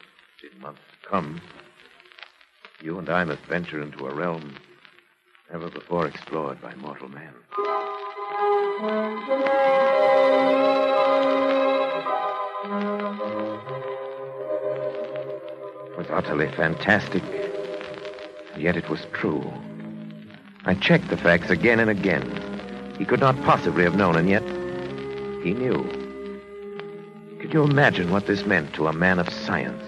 in 0.52 0.60
months 0.60 0.80
to 1.02 1.08
come, 1.08 1.40
you 2.80 2.98
and 2.98 3.08
I 3.08 3.24
must 3.24 3.42
venture 3.42 3.82
into 3.82 4.06
a 4.06 4.14
realm 4.14 4.54
never 5.50 5.68
before 5.68 6.06
explored 6.06 6.60
by 6.62 6.74
mortal 6.76 7.08
man. 7.08 7.34
It 15.90 15.98
was 15.98 16.06
utterly 16.10 16.48
fantastic, 16.52 17.24
and 18.54 18.62
yet 18.62 18.76
it 18.76 18.88
was 18.88 19.04
true. 19.12 19.52
I 20.64 20.74
checked 20.74 21.08
the 21.08 21.16
facts 21.16 21.50
again 21.50 21.80
and 21.80 21.90
again. 21.90 22.94
He 22.98 23.04
could 23.04 23.20
not 23.20 23.40
possibly 23.42 23.82
have 23.82 23.96
known, 23.96 24.14
and 24.14 24.28
yet 24.28 24.44
he 25.42 25.54
knew. 25.54 25.99
You 27.52 27.64
imagine 27.64 28.12
what 28.12 28.28
this 28.28 28.46
meant 28.46 28.74
to 28.74 28.86
a 28.86 28.92
man 28.92 29.18
of 29.18 29.28
science? 29.28 29.82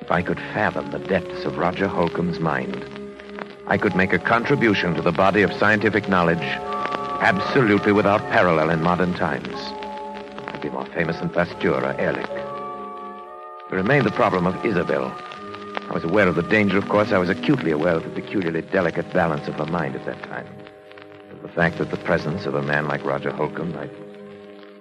If 0.00 0.10
I 0.10 0.20
could 0.20 0.40
fathom 0.52 0.90
the 0.90 0.98
depths 0.98 1.44
of 1.44 1.58
Roger 1.58 1.86
Holcomb's 1.86 2.40
mind, 2.40 2.84
I 3.68 3.78
could 3.78 3.94
make 3.94 4.12
a 4.12 4.18
contribution 4.18 4.94
to 4.94 5.00
the 5.00 5.12
body 5.12 5.42
of 5.42 5.52
scientific 5.52 6.08
knowledge 6.08 6.42
absolutely 7.20 7.92
without 7.92 8.20
parallel 8.32 8.70
in 8.70 8.82
modern 8.82 9.14
times. 9.14 9.54
I'd 10.48 10.60
be 10.60 10.70
more 10.70 10.86
famous 10.86 11.18
than 11.18 11.30
Pasteur 11.30 11.84
or 11.84 11.94
Ehrlich. 12.00 12.26
There 12.26 13.78
remained 13.78 14.04
the 14.04 14.10
problem 14.10 14.44
of 14.44 14.66
Isabel. 14.66 15.16
I 15.88 15.92
was 15.92 16.02
aware 16.02 16.26
of 16.26 16.34
the 16.34 16.42
danger, 16.42 16.78
of 16.78 16.88
course. 16.88 17.12
I 17.12 17.18
was 17.18 17.28
acutely 17.28 17.70
aware 17.70 17.94
of 17.94 18.02
the 18.02 18.10
peculiarly 18.10 18.62
delicate 18.62 19.12
balance 19.12 19.46
of 19.46 19.54
her 19.54 19.66
mind 19.66 19.94
at 19.94 20.04
that 20.06 20.20
time. 20.24 20.48
Of 21.30 21.42
the 21.42 21.48
fact 21.48 21.78
that 21.78 21.92
the 21.92 21.96
presence 21.96 22.44
of 22.44 22.56
a 22.56 22.62
man 22.62 22.88
like 22.88 23.04
Roger 23.04 23.30
Holcomb 23.30 23.72
might, 23.72 23.92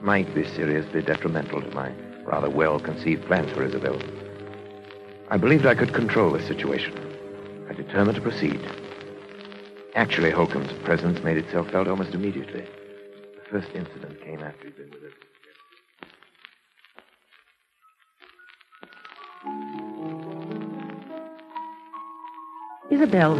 might 0.04 0.36
be 0.36 0.46
seriously 0.46 1.02
detrimental 1.02 1.62
to 1.62 1.72
my 1.72 1.90
rather 2.26 2.50
well-conceived 2.50 3.26
plans 3.26 3.50
for 3.54 3.64
Isabel. 3.64 3.98
I 5.30 5.38
believed 5.38 5.66
I 5.66 5.76
could 5.76 5.94
control 5.94 6.32
the 6.32 6.42
situation. 6.46 6.94
I 7.70 7.74
determined 7.74 8.16
to 8.16 8.22
proceed. 8.22 8.60
Actually, 9.96 10.32
Holcomb's 10.32 10.74
presence 10.84 11.24
made 11.24 11.38
itself 11.38 11.70
felt 11.72 11.88
almost 11.88 12.14
immediately. 12.14 12.62
The 12.62 13.50
first 13.50 13.70
incident 13.74 14.22
came 14.22 14.42
after 14.42 14.66
he'd 14.66 14.76
been 14.76 14.92
with 14.92 15.04
us. 15.04 15.12
Isabel, 22.92 23.36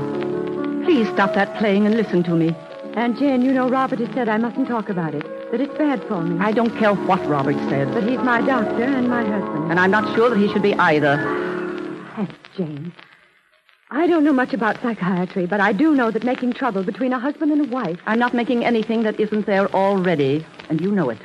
please 0.86 1.10
stop 1.10 1.34
that 1.34 1.58
playing 1.58 1.86
and 1.86 1.96
listen 1.96 2.24
to 2.24 2.32
me. 2.32 2.56
Aunt 2.96 3.18
Jane, 3.18 3.42
you 3.42 3.52
know 3.52 3.70
Robert 3.70 4.00
has 4.00 4.14
said 4.14 4.30
I 4.30 4.38
mustn't 4.38 4.68
talk 4.68 4.90
about 4.90 5.14
it, 5.14 5.26
that 5.54 5.62
it's 5.62 5.78
bad 5.78 6.04
for 6.08 6.20
me. 6.20 6.44
I 6.44 6.52
don't 6.52 6.76
care 6.80 6.96
what 6.96 7.24
Robert 7.28 7.56
said, 7.70 7.94
But 7.94 8.02
he's 8.10 8.18
my 8.18 8.42
doctor 8.42 8.86
and 8.86 9.08
my 9.08 9.24
husband. 9.24 9.70
and 9.70 9.80
I'm 9.80 9.92
not 9.92 10.16
sure 10.16 10.32
that 10.32 10.40
he 10.40 10.52
should 10.52 10.64
be 10.64 10.74
either. 10.74 11.12
Aunt 12.18 12.32
Jane, 12.58 12.92
I 13.92 14.08
don't 14.08 14.24
know 14.24 14.34
much 14.34 14.56
about 14.56 14.82
psychiatry, 14.82 15.46
but 15.46 15.60
I 15.60 15.72
do 15.72 15.94
know 15.94 16.10
that 16.10 16.24
making 16.24 16.54
trouble 16.54 16.82
between 16.82 17.14
a 17.14 17.20
husband 17.20 17.52
and 17.52 17.68
a 17.68 17.70
wife. 17.70 18.00
I'm 18.08 18.18
not 18.18 18.34
making 18.34 18.66
anything 18.66 19.04
that 19.04 19.20
isn't 19.20 19.46
there 19.46 19.68
already, 19.76 20.44
and 20.70 20.82
you 20.82 20.92
know 20.92 21.12
it. 21.12 21.20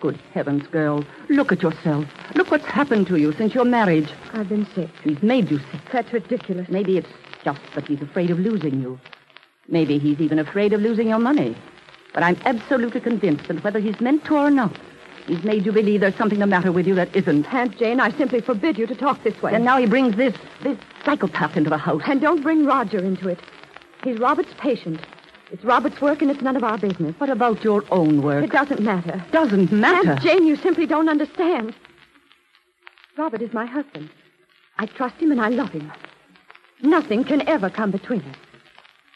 Good 0.00 0.16
heavens, 0.32 0.66
girl. 0.68 1.04
Look 1.28 1.52
at 1.52 1.62
yourself. 1.62 2.06
Look 2.36 2.50
what's 2.50 2.64
happened 2.64 3.06
to 3.08 3.16
you 3.16 3.34
since 3.34 3.52
your 3.54 3.66
marriage. 3.66 4.08
I've 4.32 4.48
been 4.48 4.66
sick. 4.74 4.88
He's 5.04 5.22
made 5.22 5.50
you 5.50 5.58
sick. 5.58 5.82
That's 5.92 6.10
ridiculous. 6.10 6.70
Maybe 6.70 6.96
it's 6.96 7.12
just 7.44 7.60
that 7.74 7.86
he's 7.86 8.00
afraid 8.00 8.30
of 8.30 8.38
losing 8.38 8.80
you. 8.80 8.98
Maybe 9.68 9.98
he's 9.98 10.20
even 10.22 10.38
afraid 10.38 10.72
of 10.72 10.80
losing 10.80 11.08
your 11.08 11.18
money. 11.18 11.54
But 12.18 12.24
I'm 12.24 12.38
absolutely 12.46 13.00
convinced 13.00 13.46
that 13.46 13.62
whether 13.62 13.78
he's 13.78 14.00
meant 14.00 14.24
to 14.24 14.34
or 14.34 14.50
not, 14.50 14.76
he's 15.28 15.44
made 15.44 15.64
you 15.64 15.70
believe 15.70 16.00
there's 16.00 16.16
something 16.16 16.40
the 16.40 16.48
matter 16.48 16.72
with 16.72 16.84
you 16.84 16.96
that 16.96 17.14
isn't. 17.14 17.46
Aunt 17.54 17.78
Jane, 17.78 18.00
I 18.00 18.10
simply 18.18 18.40
forbid 18.40 18.76
you 18.76 18.88
to 18.88 18.94
talk 18.96 19.22
this 19.22 19.40
way. 19.40 19.54
And 19.54 19.64
now 19.64 19.78
he 19.78 19.86
brings 19.86 20.16
this, 20.16 20.34
this 20.64 20.76
psychopath 21.04 21.56
into 21.56 21.70
the 21.70 21.78
house. 21.78 22.02
And 22.06 22.20
don't 22.20 22.42
bring 22.42 22.66
Roger 22.66 22.98
into 22.98 23.28
it. 23.28 23.38
He's 24.02 24.18
Robert's 24.18 24.52
patient. 24.58 24.98
It's 25.52 25.62
Robert's 25.62 26.00
work, 26.00 26.20
and 26.20 26.28
it's 26.28 26.42
none 26.42 26.56
of 26.56 26.64
our 26.64 26.76
business. 26.76 27.14
What 27.18 27.30
about 27.30 27.62
your 27.62 27.84
own 27.92 28.20
work? 28.20 28.42
It 28.42 28.50
doesn't 28.50 28.80
matter. 28.80 29.24
doesn't 29.30 29.70
matter. 29.70 30.10
Aunt 30.10 30.20
Jane, 30.20 30.44
you 30.44 30.56
simply 30.56 30.86
don't 30.86 31.08
understand. 31.08 31.72
Robert 33.16 33.42
is 33.42 33.52
my 33.52 33.64
husband. 33.64 34.10
I 34.76 34.86
trust 34.86 35.14
him 35.22 35.30
and 35.30 35.40
I 35.40 35.50
love 35.50 35.70
him. 35.70 35.92
Nothing 36.82 37.22
can 37.22 37.48
ever 37.48 37.70
come 37.70 37.92
between 37.92 38.22
us. 38.22 38.36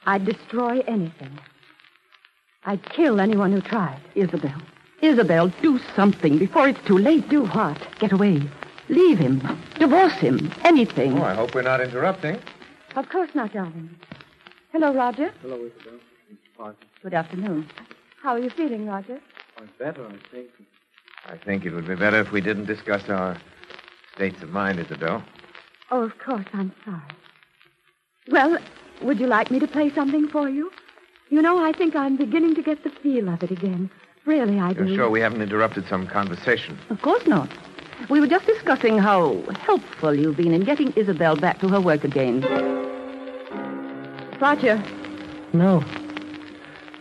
I'd 0.07 0.25
destroy 0.25 0.85
anything. 0.87 1.37
I'd 2.65 2.85
kill 2.91 3.21
anyone 3.21 3.53
who 3.53 3.61
tried. 3.61 4.01
Isabel. 4.15 4.61
Isabel, 5.01 5.49
do 5.61 5.81
something 5.97 6.39
before 6.39 6.69
it's 6.69 6.81
too 6.87 6.99
late. 6.99 7.29
Do 7.29 7.45
what? 7.47 7.77
Get 7.99 8.13
away. 8.13 8.41
Leave 8.89 9.19
him. 9.19 9.41
Divorce 9.79 10.15
him. 10.15 10.53
Anything. 10.65 11.19
Oh, 11.19 11.25
I 11.25 11.35
hope 11.35 11.55
we're 11.55 11.63
not 11.63 11.81
interrupting. 11.81 12.39
Of 12.95 13.09
course 13.09 13.31
not, 13.35 13.53
darling. 13.53 13.91
Hello, 14.73 14.95
Roger. 14.95 15.33
Hello, 15.43 15.57
Isabel. 15.57 15.99
Fine. 16.57 16.75
Good 17.03 17.15
afternoon. 17.15 17.69
How 18.23 18.31
are 18.33 18.39
you 18.39 18.51
feeling, 18.51 18.87
Roger? 18.87 19.21
I'm 19.59 19.69
better, 19.79 20.07
I 20.07 20.17
think. 20.31 20.49
I 21.27 21.37
think 21.37 21.65
it 21.65 21.73
would 21.73 21.89
be 21.89 21.95
better 21.97 22.21
if 22.21 22.31
we 22.33 22.41
didn't 22.41 22.67
discuss 22.67 23.09
our 23.09 23.37
states 24.15 24.43
of 24.43 24.51
mind, 24.51 24.79
Isabel. 24.79 25.23
Oh, 25.91 26.03
of 26.03 26.19
course, 26.19 26.47
I'm 26.53 26.73
sorry. 26.85 27.01
Well, 28.31 28.59
would 29.03 29.19
you 29.19 29.27
like 29.27 29.51
me 29.51 29.59
to 29.59 29.67
play 29.67 29.93
something 29.93 30.29
for 30.29 30.49
you? 30.49 30.71
You 31.33 31.41
know, 31.41 31.65
I 31.65 31.73
think 31.73 31.97
I'm 31.97 32.19
beginning 32.19 32.55
to 32.57 32.63
get 32.63 32.85
the 32.85 32.91
feel 32.91 33.31
of 33.31 33.43
it 33.43 33.51
again. 33.51 33.89
Really, 34.27 34.61
I 34.61 34.75
do. 34.75 34.85
You're 34.85 34.97
sure 34.97 35.09
we 35.09 35.21
haven't 35.21 35.41
interrupted 35.41 35.89
some 35.89 36.07
conversation? 36.07 36.79
Of 36.91 37.01
course 37.01 37.27
not. 37.27 37.49
We 38.11 38.21
were 38.21 38.27
just 38.27 38.45
discussing 38.45 38.99
how 38.99 39.41
helpful 39.61 40.15
you've 40.15 40.37
been 40.37 40.53
in 40.53 40.61
getting 40.65 40.93
Isabel 40.93 41.37
back 41.37 41.59
to 41.61 41.69
her 41.69 41.81
work 41.81 42.05
again. 42.05 42.43
Roger, 44.43 44.77
No. 45.55 45.83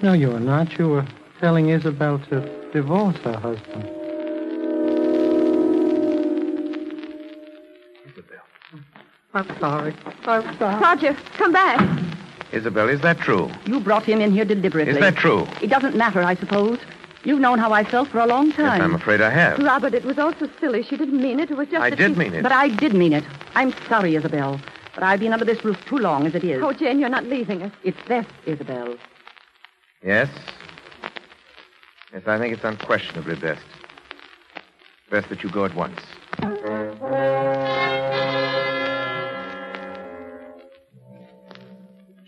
No, 0.02 0.14
you 0.14 0.30
were 0.30 0.40
not. 0.40 0.80
You 0.80 0.88
were 0.88 1.06
telling 1.42 1.68
Isabel 1.68 2.18
to 2.30 2.40
divorce 2.72 3.18
her 3.18 3.38
husband. 3.38 3.84
Isabel. 8.10 8.40
I'm 9.34 9.60
sorry. 9.60 9.94
I'm 10.26 10.58
sorry. 10.58 10.82
Roger, 10.82 11.18
come 11.34 11.52
back. 11.52 12.11
Isabel, 12.52 12.90
is 12.90 13.02
that 13.02 13.18
true? 13.20 13.50
You 13.66 13.80
brought 13.80 14.04
him 14.04 14.20
in 14.22 14.32
here 14.32 14.46
deliberately. 14.46 14.94
Is 14.94 15.00
that 15.00 15.16
true? 15.16 15.48
It 15.62 15.68
doesn't 15.68 15.96
matter, 15.96 16.22
I 16.22 16.36
suppose. 16.36 16.80
You've 17.24 17.40
known 17.40 17.60
how 17.60 17.72
I 17.72 17.84
felt 17.84 18.10
for 18.10 18.20
a 18.20 18.26
long 18.26 18.52
time. 18.52 18.66
Yes, 18.66 18.80
time. 18.80 18.82
I'm 18.82 18.96
afraid 18.96 19.22
I 19.22 19.30
have. 19.30 19.60
Robert, 19.60 19.94
it 19.94 20.04
was 20.04 20.18
all 20.18 20.34
so 20.40 20.50
silly. 20.60 20.84
She 20.84 20.98
didn't 20.98 21.22
mean 21.22 21.40
it. 21.40 21.52
It 21.52 21.58
was 21.58 21.68
just 21.68 21.82
I 21.82 21.92
that 21.92 21.96
did 21.96 22.14
she... 22.14 22.18
mean 22.18 22.34
it. 22.34 22.44
But 22.44 22.52
I 22.52 22.70
did 22.70 22.94
mean 22.94 23.14
it. 23.14 23.24
I'm 23.56 23.74
sorry, 23.88 24.16
Isabel. 24.16 24.60
But 24.96 25.04
I've 25.04 25.20
been 25.20 25.32
under 25.32 25.46
this 25.46 25.64
roof 25.64 25.78
too 25.86 25.98
long 25.98 26.26
as 26.26 26.36
it 26.36 26.44
is. 26.44 26.62
Oh, 26.62 26.74
Jane, 26.74 27.00
you're 27.00 27.10
not 27.10 27.26
leaving 27.26 27.62
us. 27.62 27.72
It's 27.84 28.02
best, 28.08 28.30
Isabel. 28.46 28.98
Yes? 30.04 30.30
Yes, 32.12 32.24
I 32.26 32.38
think 32.40 32.54
it's 32.54 32.64
unquestionably 32.64 33.36
best. 33.36 33.62
Best 35.10 35.30
that 35.30 35.44
you 35.44 35.50
go 35.50 35.64
at 35.64 35.76
once. 35.76 36.00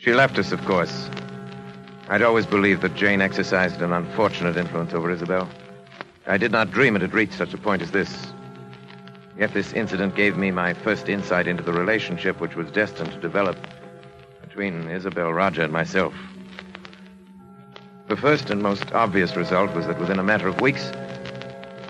She 0.03 0.13
left 0.13 0.37
us, 0.37 0.51
of 0.51 0.65
course. 0.65 1.09
I'd 2.09 2.23
always 2.23 2.45
believed 2.45 2.81
that 2.81 2.93
Jane 2.93 3.21
exercised 3.21 3.81
an 3.81 3.93
unfortunate 3.93 4.57
influence 4.57 4.93
over 4.93 5.09
Isabel. 5.09 5.47
I 6.27 6.37
did 6.37 6.51
not 6.51 6.71
dream 6.71 6.97
it 6.97 7.01
had 7.01 7.13
reached 7.13 7.35
such 7.35 7.53
a 7.53 7.57
point 7.57 7.81
as 7.81 7.91
this. 7.91 8.33
Yet 9.39 9.53
this 9.53 9.71
incident 9.71 10.13
gave 10.13 10.35
me 10.35 10.51
my 10.51 10.73
first 10.73 11.07
insight 11.07 11.47
into 11.47 11.63
the 11.63 11.71
relationship 11.71 12.41
which 12.41 12.57
was 12.57 12.69
destined 12.71 13.13
to 13.13 13.19
develop 13.21 13.55
between 14.41 14.89
Isabel, 14.89 15.31
Roger, 15.31 15.61
and 15.61 15.71
myself. 15.71 16.13
The 18.09 18.17
first 18.17 18.49
and 18.49 18.61
most 18.61 18.91
obvious 18.91 19.37
result 19.37 19.73
was 19.73 19.87
that 19.87 19.99
within 20.01 20.19
a 20.19 20.23
matter 20.23 20.49
of 20.49 20.59
weeks, 20.59 20.91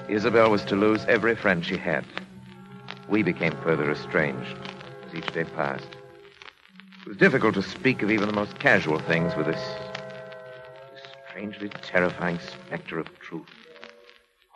Isabel 0.08 0.52
was 0.52 0.64
to 0.66 0.76
lose 0.76 1.04
every 1.06 1.36
friend 1.36 1.66
she 1.66 1.78
had. 1.78 2.06
We 3.10 3.24
became 3.24 3.58
further 3.64 3.90
estranged 3.90 4.56
as 5.08 5.16
each 5.16 5.34
day 5.34 5.46
passed. 5.46 5.93
It 7.04 7.10
was 7.10 7.18
difficult 7.18 7.54
to 7.56 7.62
speak 7.62 8.02
of 8.02 8.10
even 8.10 8.28
the 8.28 8.34
most 8.34 8.58
casual 8.60 8.98
things 8.98 9.36
with 9.36 9.46
this, 9.46 9.62
this 10.94 11.04
strangely 11.30 11.70
terrifying 11.70 12.40
specter 12.40 12.98
of 12.98 13.08
truth 13.20 13.48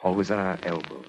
always 0.01 0.31
at 0.31 0.39
our 0.39 0.57
elbow. 0.63 1.03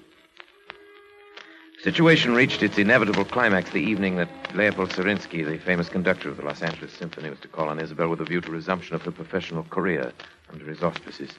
The 1.77 1.83
situation 1.83 2.35
reached 2.35 2.61
its 2.61 2.77
inevitable 2.77 3.23
climax 3.23 3.69
the 3.71 3.79
evening 3.79 4.17
that 4.17 4.27
Leopold 4.53 4.89
Sorinsky, 4.89 5.45
the 5.45 5.57
famous 5.57 5.87
conductor 5.87 6.27
of 6.27 6.35
the 6.35 6.43
Los 6.43 6.61
Angeles 6.61 6.91
Symphony, 6.91 7.29
was 7.29 7.39
to 7.39 7.47
call 7.47 7.69
on 7.69 7.79
Isabel 7.79 8.09
with 8.09 8.19
a 8.19 8.25
view 8.25 8.41
to 8.41 8.51
resumption 8.51 8.95
of 8.95 9.03
her 9.03 9.11
professional 9.11 9.63
career 9.63 10.11
under 10.51 10.65
his 10.65 10.83
auspices. 10.83 11.31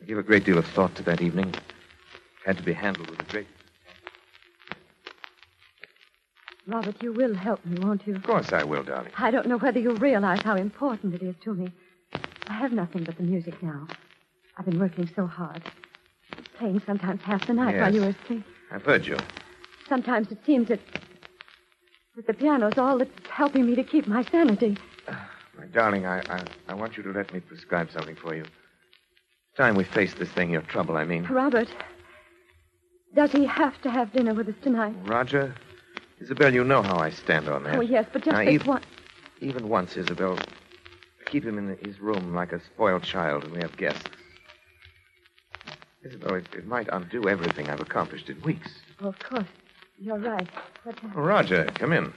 I 0.00 0.06
gave 0.06 0.16
a 0.16 0.22
great 0.22 0.44
deal 0.44 0.56
of 0.56 0.66
thought 0.66 0.94
to 0.94 1.02
that 1.02 1.20
evening. 1.20 1.48
It 1.48 2.46
had 2.46 2.56
to 2.56 2.62
be 2.62 2.72
handled 2.72 3.10
with 3.10 3.20
a 3.20 3.24
great. 3.24 3.46
Robert, 6.70 7.02
you 7.02 7.12
will 7.12 7.34
help 7.34 7.64
me, 7.66 7.78
won't 7.84 8.06
you? 8.06 8.14
Of 8.14 8.22
course 8.22 8.52
I 8.52 8.62
will, 8.62 8.84
darling. 8.84 9.10
I 9.18 9.32
don't 9.32 9.48
know 9.48 9.58
whether 9.58 9.80
you 9.80 9.90
realize 9.96 10.40
how 10.42 10.54
important 10.54 11.14
it 11.14 11.22
is 11.22 11.34
to 11.42 11.52
me. 11.52 11.72
I 12.46 12.52
have 12.52 12.72
nothing 12.72 13.02
but 13.02 13.16
the 13.16 13.24
music 13.24 13.60
now. 13.60 13.88
I've 14.56 14.66
been 14.66 14.78
working 14.78 15.10
so 15.16 15.26
hard. 15.26 15.62
Playing 16.58 16.80
sometimes 16.86 17.22
half 17.22 17.44
the 17.48 17.54
night 17.54 17.74
Yes. 17.74 17.80
while 17.80 17.94
you 17.94 18.00
were 18.02 18.14
asleep. 18.22 18.44
I've 18.70 18.84
heard 18.84 19.04
you. 19.04 19.16
Sometimes 19.88 20.30
it 20.30 20.38
seems 20.46 20.68
that, 20.68 20.78
that 22.14 22.28
the 22.28 22.34
piano's 22.34 22.78
all 22.78 22.98
that's 22.98 23.26
helping 23.28 23.66
me 23.66 23.74
to 23.74 23.82
keep 23.82 24.06
my 24.06 24.22
sanity. 24.24 24.76
My 25.58 25.66
darling, 25.66 26.06
I, 26.06 26.20
I, 26.30 26.44
I 26.68 26.74
want 26.74 26.96
you 26.96 27.02
to 27.02 27.10
let 27.10 27.34
me 27.34 27.40
prescribe 27.40 27.90
something 27.90 28.16
for 28.16 28.34
you. 28.34 28.42
It's 28.42 29.56
time 29.58 29.74
we 29.74 29.84
face 29.84 30.14
this 30.14 30.30
thing, 30.30 30.50
your 30.50 30.62
trouble, 30.62 30.96
I 30.96 31.04
mean. 31.04 31.24
Robert, 31.24 31.68
does 33.14 33.30
he 33.32 33.44
have 33.44 33.78
to 33.82 33.90
have 33.90 34.10
dinner 34.12 34.32
with 34.32 34.48
us 34.48 34.54
tonight? 34.62 34.94
Roger, 35.02 35.54
Isabel, 36.20 36.52
you 36.52 36.64
know 36.64 36.82
how 36.82 36.98
I 36.98 37.10
stand 37.10 37.48
on 37.48 37.64
that. 37.64 37.76
Oh, 37.76 37.80
yes, 37.80 38.06
but 38.12 38.22
just 38.22 38.32
Now, 38.38 38.44
this 38.44 38.60
ev- 38.60 38.66
one. 38.66 38.82
Even 39.40 39.68
once, 39.68 39.96
Isabel. 39.96 40.36
Keep 41.26 41.44
him 41.46 41.58
in 41.58 41.76
his 41.78 42.00
room 42.00 42.34
like 42.34 42.52
a 42.52 42.60
spoiled 42.60 43.02
child 43.02 43.44
when 43.44 43.54
we 43.54 43.60
have 43.60 43.76
guests. 43.76 44.04
Isabel, 46.02 46.34
it, 46.34 46.46
it 46.54 46.66
might 46.66 46.88
undo 46.92 47.28
everything 47.28 47.70
I've 47.70 47.80
accomplished 47.80 48.28
in 48.28 48.40
weeks. 48.42 48.68
Oh, 49.00 49.08
of 49.08 49.18
course. 49.18 49.46
You're 49.98 50.18
right. 50.18 50.48
But 50.84 50.94
uh, 51.04 51.08
Oh, 51.16 51.20
Roger, 51.20 51.64
come 51.74 51.92
in. 51.92 52.12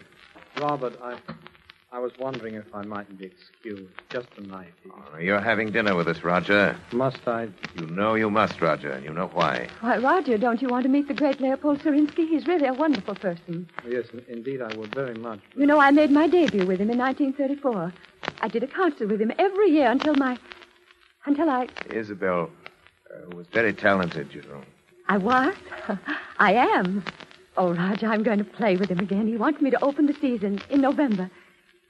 Robert, 0.57 0.94
I, 1.01 1.16
I 1.94 2.00
was 2.00 2.12
wondering 2.18 2.56
if 2.56 2.66
I 2.74 2.82
mightn't 2.82 3.20
be 3.20 3.25
excused 3.25 3.94
just 4.10 4.27
tonight. 4.36 4.74
Oh, 4.92 5.20
you're 5.20 5.40
having 5.40 5.72
dinner 5.72 5.94
with 5.94 6.08
us, 6.08 6.24
Roger. 6.24 6.75
Must 6.92 7.27
I? 7.27 7.50
You 7.75 7.86
know 7.86 8.16
you 8.16 8.32
must, 8.32 8.60
Roger, 8.60 8.90
and 8.90 9.06
you 9.06 9.14
know 9.14 9.27
why. 9.27 9.70
why, 9.82 9.98
Roger, 10.00 10.40
don't 10.40 10.60
you 10.60 10.70
want 10.70 10.84
to 10.86 10.90
meet 10.90 11.08
the 11.08 11.14
great 11.14 11.40
Leopold 11.40 11.82
Sorinsky? 11.82 12.27
He's 12.27 12.48
really 12.48 12.66
a 12.66 12.74
wonderful 12.74 13.14
person. 13.14 13.70
Yes, 13.88 14.08
indeed, 14.27 14.64
I 14.64 14.75
would 14.75 14.92
very 14.96 15.14
much. 15.14 15.40
You 15.56 15.68
know, 15.68 15.79
I 15.79 15.92
made 15.92 16.10
my 16.10 16.25
debut 16.25 16.66
with 16.66 16.82
him 16.82 16.90
in 16.90 16.98
1934. 16.98 17.94
I 18.42 18.48
did 18.48 18.64
a 18.64 18.68
concert 18.68 19.08
with 19.08 19.22
him 19.22 19.32
every 19.38 19.70
year 19.70 19.92
until 19.92 20.16
my. 20.16 20.40
until 21.27 21.48
I. 21.48 21.68
Isabel 21.92 22.50
uh, 23.14 23.36
was 23.36 23.46
very 23.53 23.72
talented, 23.72 24.34
you 24.34 24.42
know. 24.42 24.64
I 25.10 25.18
was? 25.20 25.53
I 26.40 26.53
am. 26.53 27.03
Oh, 27.56 27.72
Roger, 27.72 28.08
I'm 28.08 28.24
going 28.24 28.40
to 28.40 28.44
play 28.44 28.77
with 28.77 28.90
him 28.90 28.98
again. 28.98 29.27
He 29.27 29.38
wants 29.38 29.62
me 29.62 29.70
to 29.70 29.84
open 29.84 30.08
the 30.08 30.16
season 30.16 30.60
in 30.72 30.82
November. 30.82 31.29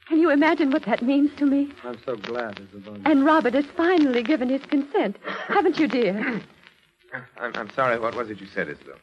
Can 0.07 0.19
you 0.19 0.29
imagine 0.31 0.71
what 0.71 0.83
that 0.83 1.01
means 1.01 1.31
to 1.37 1.45
me? 1.45 1.71
I'm 1.83 1.97
so 2.05 2.15
glad, 2.15 2.59
Isabel. 2.59 2.97
And 3.05 3.25
Robert 3.25 3.53
has 3.53 3.65
finally 3.77 4.21
given 4.21 4.49
his 4.49 4.61
consent. 4.63 5.17
Haven't 5.47 5.79
you, 5.79 5.87
dear? 5.87 6.41
I'm, 7.37 7.51
I'm 7.55 7.69
sorry, 7.71 7.99
what 7.99 8.15
was 8.15 8.29
it 8.29 8.41
you 8.41 8.47
said, 8.47 8.67
Isabel? 8.67 8.95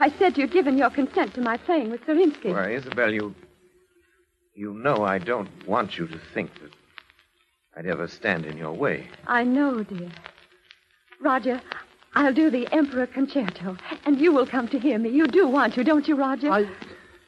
I 0.00 0.10
said 0.18 0.36
you'd 0.36 0.52
given 0.52 0.76
your 0.76 0.90
consent 0.90 1.34
to 1.34 1.40
my 1.40 1.56
playing 1.56 1.90
with 1.90 2.02
Sorinsky. 2.02 2.52
Why, 2.52 2.72
Isabel, 2.72 3.12
you. 3.12 3.34
You 4.54 4.72
know 4.72 5.04
I 5.04 5.18
don't 5.18 5.50
want 5.68 5.98
you 5.98 6.06
to 6.06 6.18
think 6.32 6.50
that 6.60 6.72
I'd 7.76 7.86
ever 7.86 8.08
stand 8.08 8.46
in 8.46 8.56
your 8.56 8.72
way. 8.72 9.06
I 9.26 9.44
know, 9.44 9.82
dear. 9.82 10.10
Roger, 11.20 11.60
I'll 12.14 12.32
do 12.32 12.50
the 12.50 12.66
Emperor 12.72 13.06
Concerto, 13.06 13.76
and 14.06 14.18
you 14.18 14.32
will 14.32 14.46
come 14.46 14.66
to 14.68 14.78
hear 14.78 14.98
me. 14.98 15.10
You 15.10 15.26
do 15.26 15.46
want 15.46 15.74
to, 15.74 15.84
don't 15.84 16.08
you, 16.08 16.16
Roger? 16.16 16.50
I. 16.50 16.66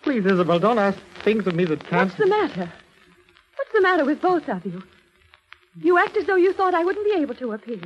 Please, 0.03 0.25
Isabel, 0.25 0.59
don't 0.59 0.79
ask 0.79 0.99
things 1.23 1.47
of 1.47 1.55
me 1.55 1.67
that 1.67 1.85
can't. 1.85 2.09
What's 2.09 2.19
the 2.19 2.27
matter? 2.27 2.73
What's 3.59 3.73
the 3.73 3.81
matter 3.83 4.05
with 4.05 4.21
both 4.23 4.49
of 4.49 4.65
you? 4.65 4.83
You 5.83 5.99
act 5.99 6.17
as 6.17 6.27
though 6.27 6.37
you 6.37 6.53
thought 6.53 6.75
I 6.75 6.85
wouldn't 6.85 7.05
be 7.05 7.21
able 7.21 7.35
to 7.37 7.53
appear. 7.53 7.81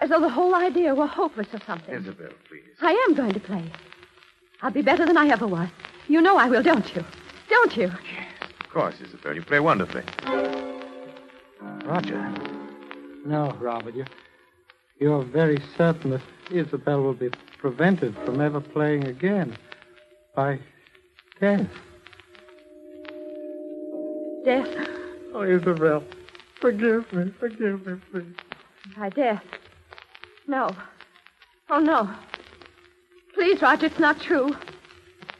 As 0.00 0.10
though 0.10 0.20
the 0.20 0.28
whole 0.28 0.54
idea 0.54 0.94
were 0.94 1.06
hopeless 1.06 1.48
or 1.52 1.60
something. 1.66 1.94
Isabel, 1.94 2.30
please. 2.48 2.62
I 2.80 2.92
am 3.08 3.14
going 3.14 3.32
to 3.32 3.40
play. 3.40 3.64
I'll 4.62 4.70
be 4.70 4.82
better 4.82 5.06
than 5.06 5.16
I 5.16 5.28
ever 5.28 5.46
was. 5.46 5.68
You 6.08 6.20
know 6.20 6.36
I 6.36 6.48
will, 6.48 6.62
don't 6.62 6.94
you? 6.94 7.04
Don't 7.48 7.76
you? 7.76 7.88
Yes, 7.88 8.50
Of 8.60 8.70
course, 8.70 8.94
Isabel. 9.00 9.34
You 9.34 9.42
play 9.42 9.60
wonderfully. 9.60 10.02
Roger. 11.84 12.34
No, 13.24 13.52
Robert, 13.60 13.94
you, 13.94 14.04
you're 14.98 15.22
very 15.24 15.58
certain 15.76 16.10
that 16.10 16.22
Isabel 16.50 17.02
will 17.02 17.14
be 17.14 17.30
prevented 17.58 18.16
from 18.24 18.40
ever 18.40 18.60
playing 18.60 19.04
again 19.06 19.56
by 20.34 20.58
death. 21.40 21.68
Death 24.44 24.68
Oh, 25.34 25.42
Isabel, 25.42 26.04
forgive 26.60 27.10
me, 27.12 27.32
forgive 27.40 27.86
me, 27.86 27.94
please. 28.10 28.34
by 28.96 29.08
death. 29.08 29.42
No. 30.46 30.68
Oh, 31.70 31.78
no. 31.80 32.10
Please, 33.34 33.62
Roger, 33.62 33.86
it's 33.86 33.98
not 33.98 34.20
true. 34.20 34.54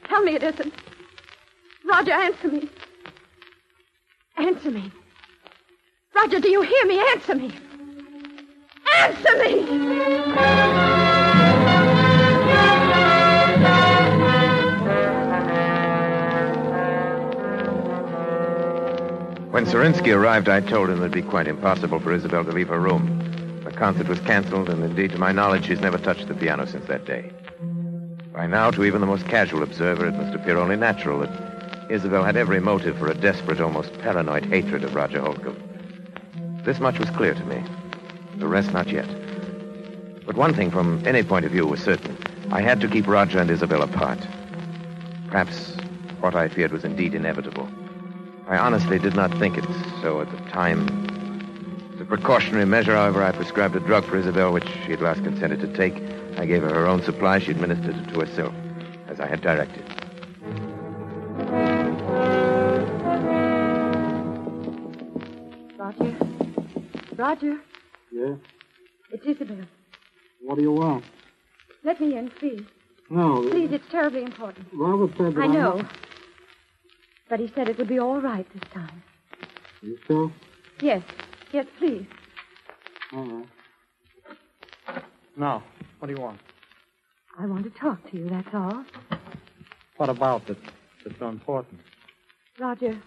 Tell 0.09 0.23
me 0.23 0.35
it 0.37 0.43
isn't. 0.43 0.73
Roger, 1.85 2.13
answer 2.13 2.49
me. 2.49 2.71
Answer 4.39 4.71
me. 4.71 4.91
Roger, 6.17 6.41
do 6.41 6.49
you 6.49 6.63
hear 6.63 6.87
me? 6.87 6.99
Answer 7.13 7.35
me. 7.35 7.53
Answer 8.97 9.37
me! 9.39 11.12
When 19.53 19.67
Sorinsky 19.67 20.17
arrived, 20.17 20.49
I 20.49 20.61
told 20.61 20.89
him 20.89 20.97
it 20.97 21.01
would 21.03 21.13
be 21.13 21.21
quite 21.21 21.47
impossible 21.47 22.01
for 22.01 22.11
Isabel 22.11 22.43
to 22.43 22.53
leave 22.53 22.69
her 22.69 22.81
room. 22.81 23.61
The 23.65 23.71
concert 23.71 24.09
was 24.09 24.19
canceled, 24.21 24.71
and 24.71 24.83
indeed, 24.83 25.11
to 25.11 25.19
my 25.19 25.31
knowledge, 25.31 25.67
she's 25.67 25.83
never 25.83 25.99
touched 25.99 26.27
the 26.27 26.35
piano 26.35 26.65
since 26.65 26.87
that 26.87 27.05
day. 27.05 27.31
By 28.33 28.47
now, 28.47 28.71
to 28.71 28.83
even 28.83 29.03
the 29.03 29.07
most 29.07 29.27
casual 29.27 29.63
observer, 29.63 30.07
it 30.07 30.15
must 30.15 30.35
appear 30.35 30.57
only 30.57 30.77
natural 30.77 31.19
that 31.19 31.91
Isabel 31.91 32.25
had 32.25 32.39
every 32.39 32.61
motive 32.61 32.97
for 32.97 33.09
a 33.09 33.15
desperate, 33.15 33.61
almost 33.61 33.93
paranoid 33.99 34.47
hatred 34.47 34.85
of 34.85 34.95
Roger 34.95 35.21
Holcomb. 35.21 35.63
This 36.65 36.81
much 36.81 36.99
was 36.99 37.11
clear 37.11 37.35
to 37.35 37.45
me. 37.45 37.63
The 38.39 38.49
rest, 38.49 38.73
not 38.73 38.89
yet. 38.89 39.09
But 40.25 40.35
one 40.35 40.55
thing, 40.55 40.71
from 40.71 41.07
any 41.07 41.23
point 41.23 41.45
of 41.45 41.53
view, 41.53 41.67
was 41.67 41.83
certain. 41.83 42.17
I 42.51 42.63
had 42.63 42.81
to 42.81 42.89
keep 42.89 43.07
Roger 43.07 43.39
and 43.39 43.51
Isabel 43.51 43.83
apart. 43.83 44.27
Perhaps 45.29 45.77
what 46.21 46.35
I 46.35 46.49
feared 46.49 46.73
was 46.73 46.85
indeed 46.85 47.13
inevitable. 47.13 47.69
I 48.49 48.57
honestly 48.59 48.99
did 48.99 49.15
not 49.15 49.31
think 49.39 49.57
it 49.57 49.65
so 50.03 50.21
at 50.21 50.31
the 50.31 50.37
time. 50.51 50.89
As 51.95 52.01
a 52.01 52.05
precautionary 52.05 52.67
measure, 52.67 52.95
however, 52.95 53.23
I 53.23 53.33
prescribed 53.33 53.77
a 53.77 53.81
drug 53.81 54.05
for 54.05 54.17
Isabel, 54.17 54.53
which 54.53 54.67
she 54.85 54.93
at 54.93 55.01
last 55.01 55.23
consented 55.25 55.61
to 55.61 55.69
take. 55.77 55.95
I 56.39 56.47
gave 56.47 56.63
her 56.63 56.73
her 56.73 56.87
own 56.87 57.03
supply. 57.03 57.39
She 57.39 57.53
administered 57.53 57.97
it 57.97 58.09
to 58.13 58.21
herself, 58.21 58.55
as 59.09 59.21
I 59.21 59.27
had 59.29 59.41
directed. 59.43 59.85
Roger. 65.79 66.17
Roger, 67.17 67.57
Yeah? 68.11 68.35
it's 69.11 69.25
Isabel. 69.27 69.57
What 70.41 70.57
do 70.57 70.63
you 70.63 70.73
want? 70.73 71.05
Let 71.85 72.01
me 72.01 72.17
in, 72.17 72.31
please. 72.31 72.65
No. 73.11 73.49
Please, 73.51 73.71
it's 73.73 73.89
terribly 73.91 74.23
important. 74.23 74.67
Robert 74.73 75.11
said 75.17 75.35
that 75.35 75.41
I 75.41 75.45
I'm 75.45 75.53
know. 75.53 75.77
not- 75.77 75.87
But 77.33 77.41
he 77.41 77.51
said 77.55 77.67
it 77.71 77.79
would 77.79 77.89
be 77.89 77.99
all 77.99 78.21
right 78.21 78.47
this 78.53 78.71
time. 78.75 79.03
You 79.81 79.97
sure? 80.07 80.31
Yes. 80.83 81.03
Yes, 81.51 81.65
please. 81.79 82.05
All 83.11 83.25
right. 84.87 85.03
Now, 85.35 85.63
what 85.99 86.09
do 86.09 86.15
you 86.15 86.21
want? 86.21 86.39
I 87.39 87.47
want 87.47 87.65
to 87.65 87.71
talk 87.71 88.11
to 88.11 88.19
you, 88.19 88.29
that's 88.29 88.53
all. 88.53 88.85
What 89.97 90.11
about 90.11 90.47
that 90.47 90.59
that's 91.07 91.19
so 91.19 91.31
important? 91.31 91.81
Roger, 92.61 93.01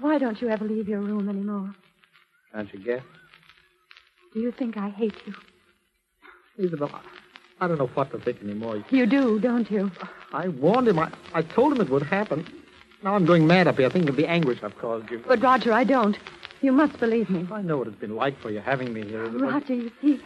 why 0.00 0.16
don't 0.16 0.40
you 0.40 0.48
ever 0.48 0.64
leave 0.64 0.88
your 0.88 1.00
room 1.00 1.28
anymore? 1.28 1.74
Can't 2.54 2.72
you 2.72 2.80
guess? 2.80 3.02
Do 4.32 4.40
you 4.40 4.50
think 4.50 4.78
I 4.78 4.88
hate 4.88 5.16
you? 5.26 5.34
Isabel, 6.56 6.90
I 7.60 7.68
don't 7.68 7.76
know 7.76 7.88
what 7.88 8.10
to 8.12 8.18
think 8.18 8.40
anymore. 8.42 8.82
You 8.88 9.04
do, 9.04 9.38
don't 9.38 9.70
you? 9.70 9.90
I 10.32 10.48
warned 10.48 10.88
him. 10.88 10.98
I, 10.98 11.12
I 11.34 11.42
told 11.42 11.74
him 11.74 11.82
it 11.82 11.90
would 11.90 12.04
happen. 12.04 12.46
Now 13.02 13.14
I'm 13.14 13.26
going 13.26 13.46
mad 13.46 13.66
up 13.66 13.78
here 13.78 13.90
thinking 13.90 14.08
of 14.08 14.16
the 14.16 14.26
anguish 14.26 14.58
I've 14.62 14.78
caused 14.78 15.10
you. 15.10 15.22
But, 15.26 15.42
Roger, 15.42 15.72
I 15.72 15.84
don't. 15.84 16.16
You 16.60 16.70
must 16.72 17.00
believe 17.00 17.28
me. 17.28 17.46
I 17.50 17.62
know 17.62 17.78
what 17.78 17.88
it's 17.88 17.96
been 17.96 18.14
like 18.14 18.40
for 18.40 18.50
you 18.50 18.60
having 18.60 18.92
me 18.92 19.02
here, 19.04 19.28
Roger, 19.28 19.74
you 19.74 19.90
see, 20.00 20.20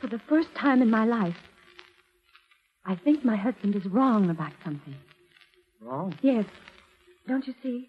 for 0.00 0.08
the 0.08 0.18
first 0.18 0.54
time 0.54 0.82
in 0.82 0.90
my 0.90 1.06
life, 1.06 1.36
I 2.84 2.94
think 2.94 3.24
my 3.24 3.36
husband 3.36 3.74
is 3.74 3.86
wrong 3.86 4.28
about 4.28 4.52
something. 4.62 4.94
Wrong? 5.80 6.14
Yes. 6.20 6.44
Don't 7.26 7.46
you 7.46 7.54
see? 7.62 7.88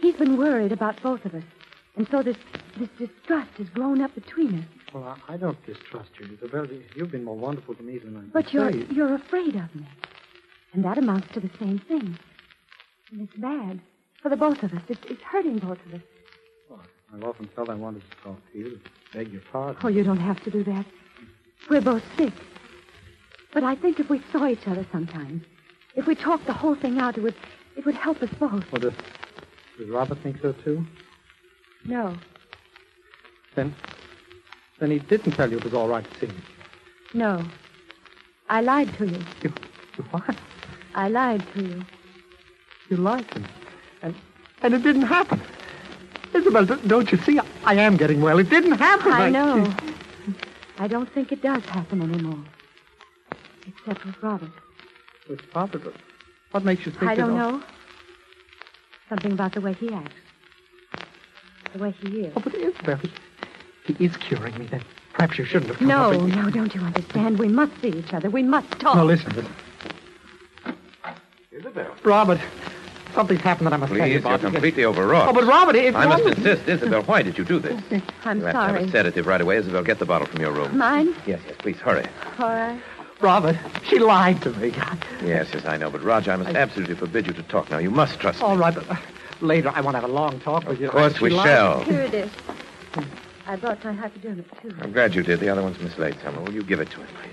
He's 0.00 0.16
been 0.16 0.36
worried 0.36 0.72
about 0.72 1.00
both 1.00 1.24
of 1.24 1.34
us. 1.34 1.44
And 1.94 2.08
so 2.10 2.22
this 2.22 2.36
this 2.78 2.88
distrust 2.98 3.50
has 3.58 3.68
grown 3.68 4.00
up 4.00 4.14
between 4.14 4.60
us. 4.60 4.64
Well, 4.94 5.16
I, 5.28 5.34
I 5.34 5.36
don't 5.36 5.64
distrust 5.66 6.10
you, 6.18 6.26
Isabel. 6.34 6.66
You've 6.96 7.10
been 7.10 7.22
more 7.22 7.36
wonderful 7.36 7.74
to 7.74 7.82
me 7.82 7.98
than 7.98 8.16
I 8.16 8.20
But 8.32 8.52
you're 8.52 8.70
you're 8.70 9.14
afraid 9.14 9.54
of 9.54 9.74
me. 9.74 9.86
And 10.72 10.84
that 10.84 10.98
amounts 10.98 11.28
to 11.34 11.40
the 11.40 11.50
same 11.60 11.78
thing. 11.78 12.18
And 13.12 13.20
it's 13.28 13.36
bad. 13.36 13.80
For 14.22 14.28
the 14.30 14.36
both 14.36 14.62
of 14.62 14.72
us. 14.72 14.82
It's, 14.88 15.00
it's 15.08 15.22
hurting 15.22 15.58
both 15.58 15.78
of 15.86 15.94
us. 15.94 16.00
Well, 16.68 16.80
I've 17.14 17.22
often 17.22 17.48
felt 17.54 17.68
I 17.68 17.74
wanted 17.74 18.02
to 18.10 18.16
talk 18.22 18.52
to 18.52 18.58
you, 18.58 18.70
to 18.70 18.80
beg 19.12 19.30
your 19.32 19.42
pardon. 19.52 19.80
Oh, 19.84 19.88
you 19.88 20.02
don't 20.02 20.20
have 20.20 20.42
to 20.44 20.50
do 20.50 20.64
that. 20.64 20.86
We're 21.68 21.82
both 21.82 22.02
sick. 22.16 22.32
But 23.52 23.64
I 23.64 23.74
think 23.74 24.00
if 24.00 24.08
we 24.08 24.22
saw 24.32 24.46
each 24.46 24.66
other 24.66 24.86
sometimes, 24.90 25.44
if 25.94 26.06
we 26.06 26.14
talked 26.14 26.46
the 26.46 26.54
whole 26.54 26.74
thing 26.74 26.98
out, 26.98 27.18
it 27.18 27.22
would 27.22 27.34
it 27.76 27.84
would 27.84 27.94
help 27.94 28.22
us 28.22 28.30
both. 28.38 28.70
Well, 28.72 28.80
does, 28.80 28.94
does 29.78 29.88
Robert 29.88 30.18
think 30.18 30.40
so, 30.40 30.52
too? 30.52 30.86
No. 31.84 32.16
Then, 33.54 33.74
then 34.78 34.90
he 34.90 34.98
didn't 34.98 35.32
tell 35.32 35.50
you 35.50 35.58
it 35.58 35.64
was 35.64 35.74
all 35.74 35.88
right 35.88 36.04
to 36.04 36.20
see 36.20 36.32
me. 36.32 36.40
No. 37.14 37.44
I 38.48 38.60
lied 38.60 38.94
to 38.98 39.06
you. 39.06 39.22
You, 39.42 39.52
you 39.96 40.04
what? 40.10 40.36
I 40.94 41.08
lied 41.08 41.44
to 41.54 41.62
you. 41.62 41.84
You 42.92 42.98
lied 42.98 43.26
to 43.30 43.40
me. 43.40 43.46
And, 44.02 44.14
and 44.60 44.74
it 44.74 44.82
didn't 44.82 45.04
happen. 45.04 45.40
Isabel, 46.34 46.66
don't 46.66 47.10
you 47.10 47.16
see? 47.16 47.38
I, 47.38 47.44
I 47.64 47.74
am 47.76 47.96
getting 47.96 48.20
well. 48.20 48.38
It 48.38 48.50
didn't 48.50 48.72
happen. 48.72 49.10
I 49.10 49.30
know. 49.30 49.74
I 50.78 50.88
don't 50.88 51.10
think 51.10 51.32
it 51.32 51.40
does 51.40 51.64
happen 51.64 52.02
anymore. 52.02 52.44
Except 53.66 54.04
with 54.04 54.22
Robert. 54.22 54.50
With 55.26 55.40
Robert, 55.54 55.84
but 55.84 55.94
what 56.50 56.64
makes 56.64 56.84
you 56.84 56.92
think 56.92 57.04
I 57.04 57.12
you 57.12 57.20
don't 57.22 57.34
know. 57.34 57.62
Something 59.08 59.32
about 59.32 59.54
the 59.54 59.62
way 59.62 59.72
he 59.72 59.90
acts. 59.90 60.12
The 61.72 61.78
way 61.78 61.92
he 61.92 62.26
is. 62.26 62.32
Oh, 62.36 62.40
but 62.40 62.54
Isabel, 62.54 63.00
he, 63.86 63.94
he 63.94 64.04
is 64.04 64.14
curing 64.18 64.58
me. 64.58 64.66
Then 64.66 64.82
perhaps 65.14 65.38
you 65.38 65.46
shouldn't 65.46 65.68
have 65.70 65.78
come 65.78 65.88
No, 65.88 66.10
up 66.10 66.28
no, 66.28 66.50
don't 66.50 66.74
you 66.74 66.82
understand? 66.82 67.38
We 67.38 67.48
must 67.48 67.72
see 67.80 67.88
each 67.88 68.12
other. 68.12 68.28
We 68.28 68.42
must 68.42 68.70
talk. 68.80 68.96
No, 68.96 69.06
listen, 69.06 69.34
listen. 69.34 69.54
Isabel. 71.52 71.94
Robert, 72.02 72.40
something's 73.14 73.40
happened 73.40 73.66
that 73.66 73.72
I 73.72 73.76
must 73.76 73.92
tell 73.92 74.06
you 74.06 74.20
Please, 74.20 74.28
you're 74.28 74.38
completely 74.38 74.84
overwrought. 74.84 75.28
Oh, 75.28 75.32
but 75.32 75.44
Robert, 75.44 75.76
it's 75.76 75.96
I 75.96 76.06
must 76.06 76.24
insist, 76.24 76.68
Isabel. 76.68 77.02
Why 77.02 77.22
did 77.22 77.38
you 77.38 77.44
do 77.44 77.58
this? 77.58 77.80
I'm 78.24 78.38
you 78.38 78.44
have 78.46 78.54
to 78.54 78.60
have 78.60 78.76
a 78.76 78.90
sedative 78.90 79.26
right 79.26 79.40
away. 79.40 79.56
Isabel, 79.56 79.82
get 79.82 79.98
the 79.98 80.06
bottle 80.06 80.26
from 80.26 80.40
your 80.40 80.52
room. 80.52 80.76
Mine? 80.76 81.14
Yes, 81.26 81.40
yes, 81.46 81.56
please, 81.58 81.76
hurry. 81.78 82.06
All 82.38 82.48
right. 82.48 82.80
Robert, 83.20 83.56
she 83.84 83.98
lied 83.98 84.42
to 84.42 84.50
me. 84.54 84.72
Yes, 85.24 85.48
yes, 85.54 85.64
I 85.64 85.76
know. 85.76 85.90
But, 85.90 86.02
Roger, 86.02 86.32
I 86.32 86.36
must 86.36 86.56
absolutely 86.56 86.96
forbid 86.96 87.28
you 87.28 87.32
to 87.34 87.42
talk 87.44 87.70
now. 87.70 87.78
You 87.78 87.90
must 87.90 88.18
trust 88.18 88.40
me. 88.40 88.46
All 88.46 88.56
right, 88.56 88.74
but 88.74 88.90
uh, 88.90 88.96
later 89.40 89.70
I 89.72 89.80
want 89.80 89.94
to 89.94 90.00
have 90.00 90.10
a 90.10 90.12
long 90.12 90.40
talk 90.40 90.66
with 90.66 90.80
you. 90.80 90.86
Of 90.86 90.92
course 90.92 91.16
She 91.18 91.24
we 91.24 91.30
lied. 91.30 91.46
shall. 91.46 91.84
Here 91.84 92.00
it 92.00 92.14
is. 92.14 92.30
I 93.46 93.56
brought 93.56 93.84
my 93.84 93.92
hypodermic, 93.92 94.60
too. 94.60 94.74
I'm 94.80 94.92
glad 94.92 95.14
you 95.14 95.22
did. 95.22 95.38
The 95.40 95.48
other 95.48 95.62
one's 95.62 95.78
mislaid 95.80 96.16
somewhere. 96.22 96.44
Will 96.44 96.52
you 96.54 96.62
give 96.64 96.80
it 96.80 96.90
to 96.90 96.96
him, 96.98 97.06
please? 97.06 97.30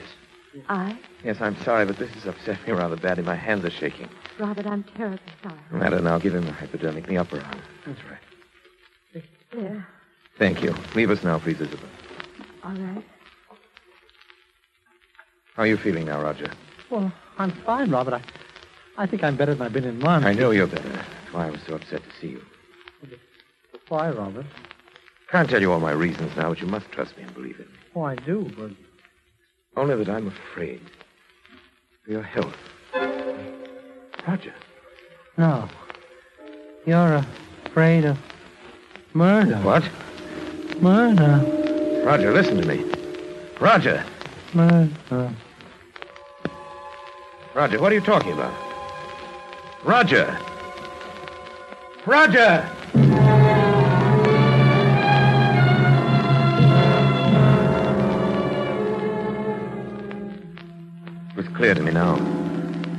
I? 0.68 0.98
Yes, 1.24 1.38
I'm 1.42 1.56
sorry, 1.64 1.86
but 1.86 1.98
this 1.98 2.10
has 2.12 2.26
upset 2.26 2.66
me 2.66 2.74
rather 2.74 2.96
badly. 2.96 3.24
My 3.24 3.36
hands 3.36 3.66
are 3.66 3.70
shaking. 3.70 4.10
Robert, 4.38 4.66
I'm 4.66 4.84
terribly 4.96 5.20
sorry. 5.44 5.60
No 5.72 5.78
matter 5.80 6.00
now. 6.00 6.18
Give 6.18 6.34
him 6.36 6.46
the 6.46 6.52
hypodermic 6.52 7.06
in 7.06 7.10
the 7.16 7.18
upper 7.20 7.40
arm. 7.40 7.62
That's 7.86 8.00
right. 8.10 9.24
There. 9.52 9.88
Thank 10.38 10.62
you. 10.64 10.74
Leave 10.96 11.10
us 11.10 11.24
now, 11.24 11.40
please, 11.40 11.60
Isabel. 11.60 11.90
All 12.64 12.72
right. 12.72 13.04
How 15.56 15.64
are 15.64 15.68
you 15.68 15.78
feeling 15.78 16.06
now, 16.06 16.22
Roger? 16.22 16.52
Well, 16.90 17.12
I'm 17.38 17.52
fine, 17.52 17.92
Robert. 17.92 18.14
I, 18.14 18.22
I 18.98 19.06
think 19.08 19.24
I'm 19.24 19.36
better 19.36 19.54
than 19.54 19.66
I've 19.66 19.74
been 19.74 19.86
in 19.86 20.00
months. 20.00 20.26
I 20.28 20.34
know 20.34 20.52
you're 20.52 20.68
better. 20.68 20.88
That's 20.90 21.34
why 21.34 21.48
I 21.48 21.50
was 21.50 21.60
so 21.68 21.76
upset 21.76 22.02
to 22.04 22.16
see 22.22 22.28
you. 22.28 22.42
Why, 23.90 24.12
Robert? 24.12 24.46
Can't 25.32 25.50
tell 25.50 25.62
you 25.62 25.72
all 25.72 25.80
my 25.80 25.92
reasons 25.92 26.36
now, 26.38 26.50
but 26.50 26.62
you 26.62 26.68
must 26.68 26.90
trust 26.92 27.18
me 27.18 27.24
and 27.24 27.34
believe 27.34 27.60
in 27.60 27.66
me. 27.66 27.72
Oh, 27.96 28.04
I 28.04 28.16
do, 28.16 28.50
but 28.58 28.72
Only 29.80 29.96
that 29.96 30.10
I'm 30.10 30.28
afraid 30.28 30.82
for 32.04 32.12
your 32.12 32.22
health. 32.22 32.58
Roger. 34.28 34.54
no. 35.38 35.70
You're 36.86 37.26
afraid 37.66 38.04
of 38.04 38.18
murder. 39.14 39.56
What? 39.60 39.90
Murder. 40.82 42.04
Roger, 42.06 42.34
listen 42.34 42.58
to 42.62 42.68
me. 42.68 42.84
Roger. 43.62 44.04
Murder. 44.54 45.34
Roger, 47.56 47.80
what 47.80 47.94
are 47.94 47.96
you 47.96 48.02
talking 48.02 48.34
about? 48.34 48.54
Roger. 49.86 50.38
Roger! 52.06 52.70
Clear 61.70 61.76
to 61.76 61.84
me 61.84 61.92
now. 61.92 62.16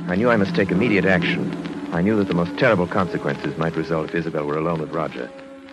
I 0.09 0.15
knew 0.15 0.29
I 0.29 0.37
must 0.37 0.55
take 0.55 0.71
immediate 0.71 1.03
action. 1.03 1.51
I 1.91 2.01
knew 2.01 2.15
that 2.15 2.29
the 2.29 2.33
most 2.33 2.57
terrible 2.57 2.87
consequences 2.87 3.57
might 3.57 3.75
result 3.75 4.07
if 4.07 4.15
Isabel 4.15 4.45
were 4.45 4.57
alone 4.57 4.79
with 4.79 4.91
Roger, 4.91 5.29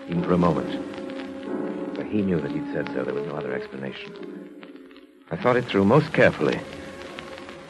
even 0.09 0.25
for 0.25 0.33
a 0.33 0.37
moment. 0.37 1.95
But 1.95 2.07
he 2.07 2.23
knew 2.23 2.41
that 2.41 2.51
he'd 2.51 2.73
said 2.73 2.89
so. 2.89 3.05
There 3.05 3.15
was 3.15 3.25
no 3.29 3.37
other 3.37 3.53
explanation. 3.53 4.13
I 5.31 5.37
thought 5.37 5.57
it 5.57 5.67
through 5.67 5.85
most 5.85 6.13
carefully. 6.13 6.59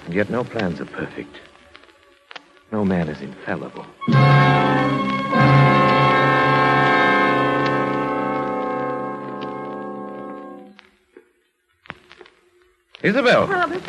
And 0.06 0.14
yet 0.14 0.30
no 0.30 0.44
plans 0.44 0.80
are 0.80 0.86
perfect. 0.86 1.36
No 2.72 2.86
man 2.86 3.10
is 3.10 3.20
infallible. 3.20 3.84
Isabel, 13.02 13.46
Robert, 13.46 13.82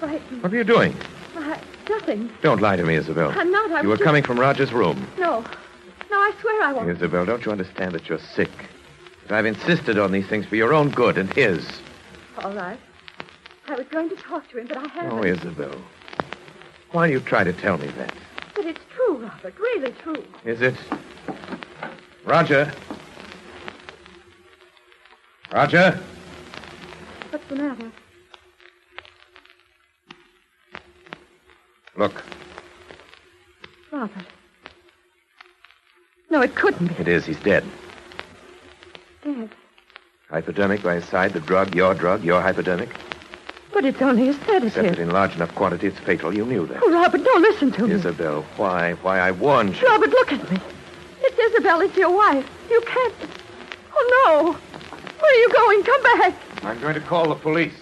frightened. 0.00 0.42
what 0.42 0.52
are 0.52 0.56
you 0.56 0.64
doing? 0.64 0.92
Why, 1.34 1.60
nothing. 1.88 2.30
Don't 2.42 2.60
lie 2.60 2.76
to 2.76 2.82
me, 2.84 2.96
Isabel. 2.96 3.30
I'm 3.30 3.52
not. 3.52 3.70
I 3.70 3.82
You 3.82 3.88
were 3.88 3.96
just- 3.96 4.04
coming 4.04 4.22
from 4.24 4.40
Roger's 4.40 4.72
room. 4.72 5.06
No. 5.18 5.44
No, 6.10 6.16
I 6.16 6.32
swear 6.40 6.62
I 6.62 6.72
won't. 6.72 6.88
Isabel, 6.90 7.24
don't 7.24 7.44
you 7.44 7.52
understand 7.52 7.94
that 7.94 8.08
you're 8.08 8.18
sick? 8.18 8.50
That 9.28 9.38
I've 9.38 9.46
insisted 9.46 9.96
on 9.98 10.10
these 10.10 10.26
things 10.26 10.44
for 10.46 10.56
your 10.56 10.74
own 10.74 10.90
good 10.90 11.16
and 11.18 11.32
his. 11.34 11.64
All 12.38 12.52
right. 12.52 12.78
I 13.68 13.76
was 13.76 13.86
going 13.86 14.08
to 14.08 14.16
talk 14.16 14.48
to 14.50 14.58
him, 14.58 14.66
but 14.66 14.76
I 14.78 14.86
haven't. 14.88 15.12
Oh, 15.12 15.22
Isabel. 15.22 15.70
Why 16.90 17.06
do 17.06 17.12
you 17.12 17.20
try 17.20 17.44
to 17.44 17.52
tell 17.52 17.78
me 17.78 17.86
that? 17.86 18.12
But 18.56 18.64
it's 18.64 18.80
true, 18.92 19.18
Robert. 19.18 19.54
Really 19.60 19.92
true. 20.02 20.24
Is 20.44 20.60
it? 20.60 20.74
Roger? 22.24 22.72
Roger? 25.52 26.00
What's 27.30 27.46
the 27.48 27.54
matter? 27.56 27.92
Look, 32.00 32.24
Robert. 33.92 34.24
No, 36.30 36.40
it 36.40 36.54
couldn't 36.54 36.86
be. 36.86 36.94
it 36.94 37.08
is. 37.08 37.26
He's 37.26 37.38
dead. 37.40 37.62
Dead. 39.22 39.50
Hypodermic 40.30 40.82
by 40.82 40.94
his 40.94 41.04
side, 41.04 41.34
the 41.34 41.40
drug, 41.40 41.74
your 41.74 41.92
drug, 41.92 42.24
your 42.24 42.40
hypodermic. 42.40 42.88
But 43.74 43.84
it's 43.84 44.00
only 44.00 44.28
a 44.28 44.30
Except 44.30 44.72
that 44.72 44.98
in 44.98 45.10
large 45.10 45.34
enough 45.34 45.54
quantity, 45.54 45.88
it's 45.88 45.98
fatal. 45.98 46.34
You 46.34 46.46
knew 46.46 46.66
that. 46.68 46.78
Oh, 46.82 46.90
Robert, 46.90 47.22
don't 47.22 47.42
listen 47.42 47.70
to 47.72 47.86
me. 47.86 47.92
Isabel, 47.92 48.46
why? 48.56 48.94
Why 49.02 49.18
I 49.18 49.32
warned 49.32 49.78
you. 49.78 49.86
Robert, 49.86 50.08
look 50.08 50.32
at 50.32 50.50
me. 50.50 50.58
It's 51.20 51.38
Isabel. 51.38 51.82
It's 51.82 51.96
your 51.98 52.16
wife. 52.16 52.48
You 52.70 52.80
can't. 52.86 53.14
Oh, 53.94 54.24
no. 54.24 54.52
Where 54.52 55.30
are 55.30 55.38
you 55.38 55.52
going? 55.52 55.82
Come 55.82 56.02
back. 56.02 56.34
I'm 56.62 56.80
going 56.80 56.94
to 56.94 57.00
call 57.02 57.28
the 57.28 57.34
police. 57.34 57.74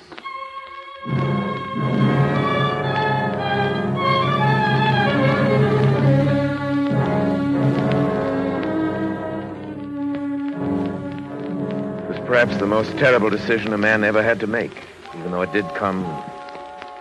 Perhaps 12.39 12.61
the 12.61 12.67
most 12.69 12.97
terrible 12.99 13.29
decision 13.29 13.73
a 13.73 13.79
man 13.79 14.05
ever 14.05 14.23
had 14.23 14.39
to 14.39 14.47
make, 14.47 14.71
even 15.17 15.33
though 15.33 15.43
it 15.43 15.53
did 15.53 15.67
come 15.75 16.03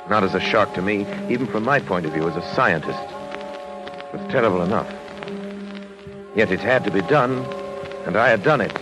not 0.10 0.24
as 0.24 0.34
a 0.34 0.40
shock 0.40 0.74
to 0.74 0.82
me, 0.82 1.02
even 1.30 1.46
from 1.46 1.64
my 1.64 1.80
point 1.80 2.08
of 2.08 2.12
view 2.12 2.28
as 2.28 2.36
a 2.36 2.56
scientist. 2.56 2.98
It 2.98 4.18
was 4.18 4.32
terrible 4.32 4.64
enough. 4.64 4.92
Yet 6.36 6.52
it 6.52 6.60
had 6.60 6.84
to 6.86 6.90
be 6.90 7.02
done, 7.02 7.46
and 8.08 8.18
I 8.18 8.30
had 8.30 8.42
done 8.42 8.62
it. 8.62 8.76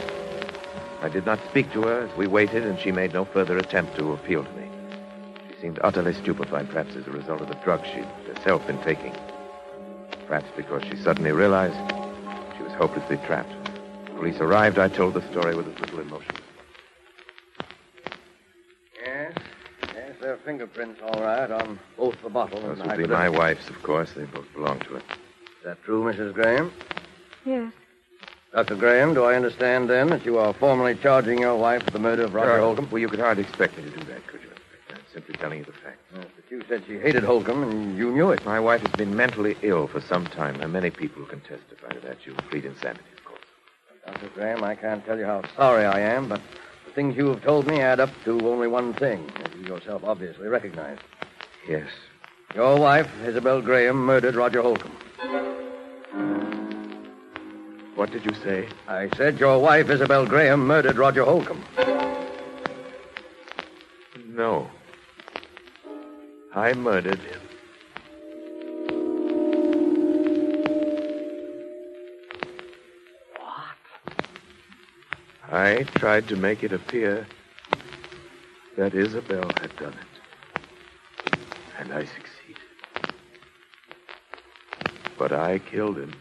I 1.02 1.10
did 1.10 1.26
not 1.26 1.44
speak 1.50 1.74
to 1.74 1.82
her 1.82 2.08
as 2.08 2.16
we 2.16 2.26
waited, 2.26 2.64
and 2.64 2.80
she 2.80 2.90
made 2.90 3.12
no 3.12 3.26
further 3.26 3.58
attempt 3.58 3.98
to 3.98 4.14
appeal 4.14 4.46
to 4.46 4.52
me. 4.54 4.70
She 5.50 5.62
seemed 5.62 5.82
utterly 5.84 6.14
stupefied, 6.14 6.70
perhaps 6.70 6.96
as 6.96 7.06
a 7.06 7.12
result 7.12 7.42
of 7.42 7.50
the 7.50 7.56
drugs 7.66 7.90
she'd 7.90 8.08
herself 8.34 8.66
been 8.66 8.82
taking. 8.82 9.14
Perhaps 10.26 10.48
because 10.56 10.84
she 10.86 10.96
suddenly 10.96 11.34
realized 11.34 11.76
she 12.56 12.64
was 12.64 12.72
hopelessly 12.72 13.18
trapped. 13.26 13.52
The 14.06 14.12
Police 14.12 14.40
arrived, 14.40 14.80
I 14.80 14.88
told 14.88 15.16
the 15.16 15.32
story 15.32 15.54
with 15.54 15.68
as 15.68 15.78
little 15.82 16.00
emotion. 16.00 16.32
Yes, 19.06 19.34
yes, 19.94 20.16
there 20.20 20.34
are 20.34 20.35
fingerprints, 20.46 21.02
all 21.02 21.22
right, 21.22 21.50
on 21.50 21.80
both 21.98 22.16
the 22.22 22.30
bottle 22.30 22.60
and 22.60 22.70
Those 22.70 22.78
the 22.78 22.86
would 22.86 22.98
be 22.98 23.08
my 23.08 23.28
wife's, 23.28 23.68
of 23.70 23.82
course. 23.82 24.12
They 24.14 24.26
both 24.26 24.52
belong 24.54 24.80
to 24.82 24.94
her. 24.94 24.98
Is 24.98 25.04
that 25.66 25.84
true, 25.84 26.04
Mrs. 26.04 26.34
Graham? 26.34 26.72
Yes. 27.44 27.74
Dr. 28.54 28.76
Graham, 28.76 29.14
do 29.14 29.24
I 29.26 29.36
understand 29.36 29.90
then 29.90 30.10
that 30.10 30.24
you 30.26 30.38
are 30.38 30.54
formally 30.54 30.96
charging 30.96 31.40
your 31.40 31.58
wife 31.58 31.84
with 31.84 31.94
the 31.94 32.00
murder 32.00 32.24
of 32.24 32.34
Roger 32.34 32.52
Sure. 32.52 32.60
Holcomb? 32.60 32.90
Well, 32.90 33.00
you 33.00 33.10
could 33.10 33.20
hardly 33.20 33.44
expect 33.44 33.76
me 33.76 33.84
to 33.84 33.90
do 33.90 34.06
that, 34.06 34.26
could 34.28 34.42
you? 34.44 34.50
I'm 34.92 35.00
simply 35.12 35.36
telling 35.36 35.60
you 35.60 35.66
the 35.66 35.72
facts. 35.74 35.98
Yes, 36.16 36.26
but 36.36 36.52
you 36.52 36.64
said 36.70 36.84
she 36.88 36.98
hated 37.00 37.24
Holcomb, 37.24 37.64
and 37.64 37.98
you 37.98 38.12
knew 38.12 38.32
it. 38.32 38.46
My 38.46 38.60
wife 38.60 38.82
has 38.82 38.92
been 38.92 39.16
mentally 39.16 39.58
ill 39.64 39.88
for 39.88 40.00
some 40.00 40.26
time. 40.28 40.58
There 40.58 40.66
are 40.66 40.70
many 40.70 40.92
people 40.92 41.24
who 41.24 41.28
can 41.28 41.42
testify 41.42 41.90
to 41.90 42.00
that. 42.02 42.26
You 42.26 42.34
plead 42.50 42.66
insanity, 42.66 43.04
of 43.18 43.26
course. 43.26 43.42
Dr. 44.06 44.28
Graham, 44.36 44.64
I 44.64 44.76
can't 44.76 45.04
tell 45.06 45.18
you 45.18 45.26
how 45.26 45.42
sorry 45.56 45.86
I 45.86 46.00
am, 46.00 46.30
but 46.30 46.40
the 46.40 46.65
things 46.96 47.18
you 47.18 47.28
have 47.28 47.44
told 47.44 47.68
me 47.68 47.82
add 47.82 48.00
up 48.00 48.10
to 48.24 48.48
only 48.48 48.70
one 48.70 48.94
thing, 48.94 49.30
as 49.44 49.54
you 49.60 49.68
yourself 49.68 50.04
obviously 50.06 50.48
recognize. 50.48 50.98
Yes. 51.68 51.90
Your 52.56 52.80
wife, 52.80 53.10
Isabel 53.26 53.62
Graham, 53.62 53.98
murdered 53.98 54.36
Roger 54.36 54.62
Holcomb. 54.62 54.96
What 57.96 58.12
did 58.12 58.26
you 58.26 58.34
say? 58.34 58.68
I 58.88 59.10
said 59.18 59.40
your 59.40 59.60
wife, 59.60 59.90
Isabel 59.90 60.26
Graham, 60.26 60.66
murdered 60.66 60.96
Roger 60.96 61.26
Holcomb. 61.26 61.64
No. 64.28 64.70
I 66.54 66.74
murdered 66.74 67.20
him. 67.20 67.45
I 75.56 75.84
tried 75.96 76.28
to 76.28 76.36
make 76.36 76.64
it 76.64 76.74
appear 76.74 77.26
that 78.78 78.94
Isabel 78.94 79.52
had 79.52 79.74
done 79.78 79.94
it. 79.94 80.20
And 81.80 81.94
I 81.94 82.04
succeeded. 82.04 82.58
But 85.18 85.32
I 85.32 85.60
killed 85.60 85.98
him. 85.98 86.14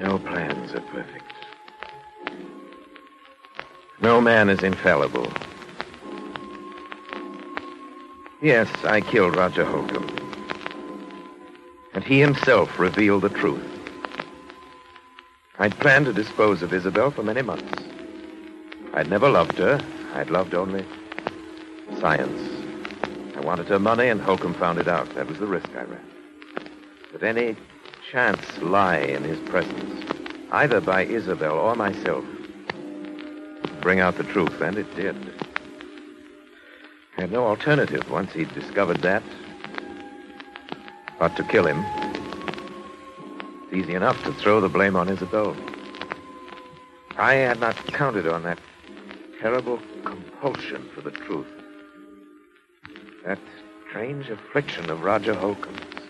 No 0.00 0.18
plans 0.18 0.74
are 0.74 0.80
perfect. 0.80 1.22
No 4.00 4.20
man 4.20 4.48
is 4.48 4.64
infallible. 4.64 5.43
Yes, 8.44 8.68
I 8.84 9.00
killed 9.00 9.32
Roger 9.32 9.64
Holcomb. 9.64 10.04
And 11.94 12.04
he 12.04 12.20
himself 12.20 12.78
revealed 12.78 13.22
the 13.22 13.30
truth. 13.30 13.64
I'd 15.58 15.74
planned 15.78 16.04
to 16.04 16.12
dispose 16.12 16.60
of 16.60 16.74
Isabel 16.74 17.10
for 17.10 17.22
many 17.22 17.40
months. 17.40 17.74
I'd 18.92 19.08
never 19.08 19.30
loved 19.30 19.56
her. 19.56 19.82
I'd 20.12 20.28
loved 20.28 20.52
only 20.52 20.84
science. 22.00 22.38
I 23.34 23.40
wanted 23.40 23.66
her 23.68 23.78
money, 23.78 24.08
and 24.08 24.20
Holcomb 24.20 24.52
found 24.56 24.78
it 24.78 24.88
out. 24.88 25.14
That 25.14 25.26
was 25.26 25.38
the 25.38 25.46
risk 25.46 25.70
I 25.70 25.84
ran. 25.84 26.06
But 27.12 27.22
any 27.22 27.56
chance 28.12 28.42
lie 28.60 28.98
in 28.98 29.24
his 29.24 29.38
presence, 29.48 30.04
either 30.52 30.82
by 30.82 31.06
Isabel 31.06 31.54
or 31.54 31.74
myself, 31.76 32.26
bring 33.80 34.00
out 34.00 34.18
the 34.18 34.24
truth, 34.24 34.60
and 34.60 34.76
it 34.76 34.94
did. 34.94 35.33
I 37.16 37.22
had 37.22 37.32
no 37.32 37.46
alternative 37.46 38.10
once 38.10 38.32
he'd 38.32 38.52
discovered 38.54 39.02
that, 39.02 39.22
but 41.18 41.36
to 41.36 41.44
kill 41.44 41.66
him. 41.66 41.84
It's 43.64 43.74
easy 43.74 43.94
enough 43.94 44.22
to 44.24 44.32
throw 44.32 44.60
the 44.60 44.68
blame 44.68 44.96
on 44.96 45.08
Isabel. 45.08 45.56
I 47.16 47.34
had 47.34 47.60
not 47.60 47.76
counted 47.92 48.26
on 48.26 48.42
that 48.42 48.58
terrible 49.40 49.78
compulsion 50.04 50.88
for 50.92 51.02
the 51.02 51.12
truth. 51.12 51.46
That 53.24 53.38
strange 53.88 54.28
affliction 54.28 54.90
of 54.90 55.02
Roger 55.04 55.34
Holcomb's 55.34 56.02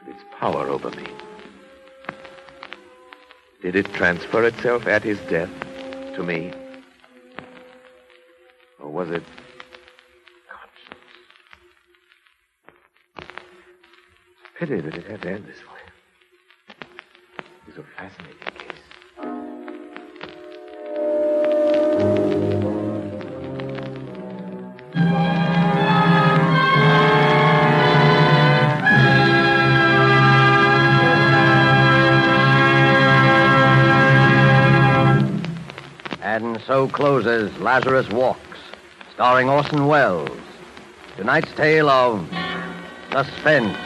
and 0.00 0.14
its 0.14 0.22
power 0.38 0.68
over 0.68 0.90
me. 0.90 1.08
Did 3.62 3.74
it 3.74 3.94
transfer 3.94 4.44
itself 4.44 4.86
at 4.86 5.02
his 5.02 5.18
death 5.30 5.50
to 6.16 6.22
me? 6.22 6.52
Or 8.78 8.90
was 8.90 9.10
it 9.10 9.22
pity 14.66 14.80
that 14.80 14.94
it 14.94 15.04
had 15.06 15.20
to 15.20 15.28
end 15.28 15.44
this 15.44 15.58
way. 15.58 15.80
It 16.68 17.66
was 17.66 17.78
a 17.78 17.82
fascinating 17.96 18.38
case. 18.54 18.78
And 36.22 36.62
so 36.68 36.86
closes 36.86 37.50
Lazarus 37.58 38.08
Walks, 38.10 38.38
starring 39.12 39.48
Orson 39.48 39.88
Welles. 39.88 40.30
Tonight's 41.16 41.52
tale 41.56 41.90
of 41.90 42.28
suspense. 43.10 43.76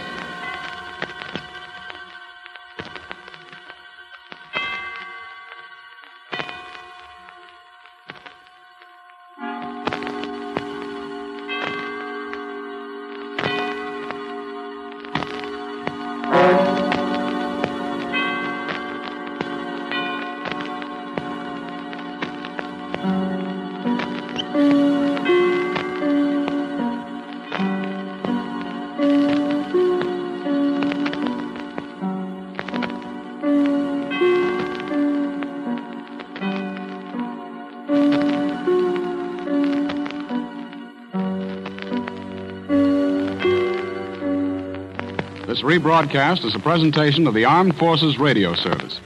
This 45.56 45.64
rebroadcast 45.64 46.44
is 46.44 46.54
a 46.54 46.58
presentation 46.58 47.26
of 47.26 47.32
the 47.32 47.46
Armed 47.46 47.78
Forces 47.78 48.18
Radio 48.18 48.52
Service. 48.52 49.00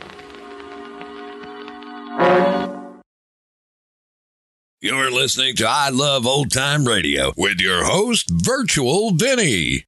You're 4.81 5.13
listening 5.13 5.55
to 5.55 5.69
I 5.69 5.91
Love 5.91 6.27
Old 6.27 6.51
Time 6.51 6.89
Radio 6.89 7.33
with 7.37 7.61
your 7.61 7.85
host, 7.85 8.29
Virtual 8.33 9.13
Vinny. 9.13 9.85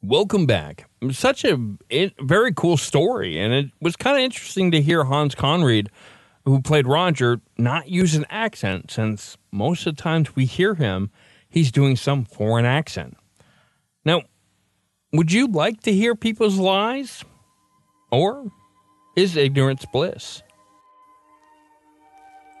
Welcome 0.00 0.46
back. 0.46 0.88
Such 1.10 1.44
a 1.44 1.58
it, 1.90 2.14
very 2.18 2.54
cool 2.54 2.78
story, 2.78 3.38
and 3.38 3.52
it 3.52 3.66
was 3.82 3.94
kind 3.94 4.16
of 4.16 4.22
interesting 4.22 4.70
to 4.70 4.80
hear 4.80 5.04
Hans 5.04 5.34
Conried, 5.34 5.90
who 6.46 6.62
played 6.62 6.86
Roger, 6.86 7.42
not 7.58 7.90
use 7.90 8.14
an 8.14 8.24
accent 8.30 8.90
since 8.90 9.36
most 9.52 9.86
of 9.86 9.94
the 9.94 10.02
times 10.02 10.34
we 10.34 10.46
hear 10.46 10.74
him, 10.74 11.10
he's 11.50 11.70
doing 11.70 11.96
some 11.96 12.24
foreign 12.24 12.64
accent. 12.64 13.18
Now, 14.06 14.22
would 15.12 15.32
you 15.32 15.46
like 15.46 15.80
to 15.82 15.92
hear 15.92 16.14
people's 16.14 16.58
lies? 16.58 17.24
Or 18.10 18.50
is 19.16 19.36
ignorance 19.36 19.84
bliss? 19.92 20.42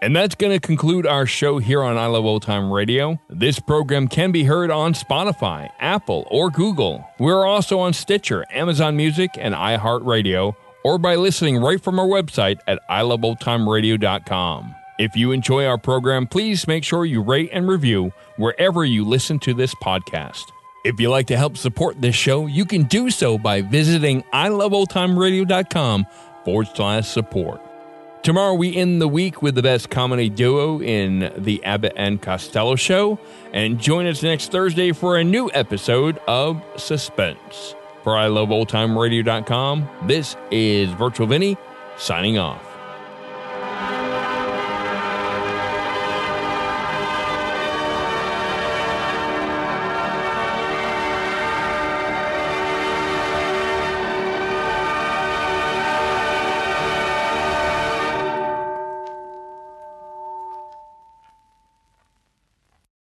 And 0.00 0.14
that's 0.14 0.36
going 0.36 0.52
to 0.52 0.64
conclude 0.64 1.06
our 1.06 1.26
show 1.26 1.58
here 1.58 1.82
on 1.82 1.98
I 1.98 2.06
Love 2.06 2.24
Old 2.24 2.42
Time 2.42 2.70
Radio. 2.72 3.18
This 3.28 3.58
program 3.58 4.06
can 4.06 4.30
be 4.30 4.44
heard 4.44 4.70
on 4.70 4.94
Spotify, 4.94 5.70
Apple, 5.80 6.24
or 6.30 6.50
Google. 6.50 7.04
We're 7.18 7.44
also 7.44 7.80
on 7.80 7.92
Stitcher, 7.92 8.44
Amazon 8.52 8.96
Music, 8.96 9.30
and 9.36 9.54
iHeartRadio, 9.54 10.54
or 10.84 10.98
by 10.98 11.16
listening 11.16 11.56
right 11.56 11.82
from 11.82 11.98
our 11.98 12.06
website 12.06 12.60
at 12.68 12.78
iloveoldtimeradio.com. 12.88 14.74
If 15.00 15.16
you 15.16 15.32
enjoy 15.32 15.66
our 15.66 15.78
program, 15.78 16.28
please 16.28 16.68
make 16.68 16.84
sure 16.84 17.04
you 17.04 17.20
rate 17.20 17.50
and 17.52 17.68
review 17.68 18.12
wherever 18.36 18.84
you 18.84 19.04
listen 19.04 19.40
to 19.40 19.54
this 19.54 19.74
podcast. 19.76 20.44
If 20.88 20.98
you'd 20.98 21.10
like 21.10 21.26
to 21.26 21.36
help 21.36 21.58
support 21.58 22.00
this 22.00 22.14
show, 22.14 22.46
you 22.46 22.64
can 22.64 22.84
do 22.84 23.10
so 23.10 23.36
by 23.36 23.60
visiting 23.60 24.22
iloveoldtimeradio.com 24.32 26.06
forward 26.46 26.68
slash 26.74 27.06
support. 27.06 27.60
Tomorrow 28.22 28.54
we 28.54 28.74
end 28.74 28.98
the 28.98 29.06
week 29.06 29.42
with 29.42 29.54
the 29.54 29.60
best 29.60 29.90
comedy 29.90 30.30
duo 30.30 30.80
in 30.80 31.30
the 31.36 31.62
Abbott 31.62 31.92
and 31.94 32.22
Costello 32.22 32.74
show, 32.74 33.18
and 33.52 33.78
join 33.78 34.06
us 34.06 34.22
next 34.22 34.50
Thursday 34.50 34.92
for 34.92 35.18
a 35.18 35.24
new 35.24 35.50
episode 35.52 36.18
of 36.26 36.64
Suspense. 36.78 37.74
For 38.02 38.14
iloveoldtimeradio.com, 38.14 39.86
this 40.06 40.38
is 40.50 40.88
Virtual 40.92 41.26
Vinny 41.26 41.58
signing 41.98 42.38
off. 42.38 42.67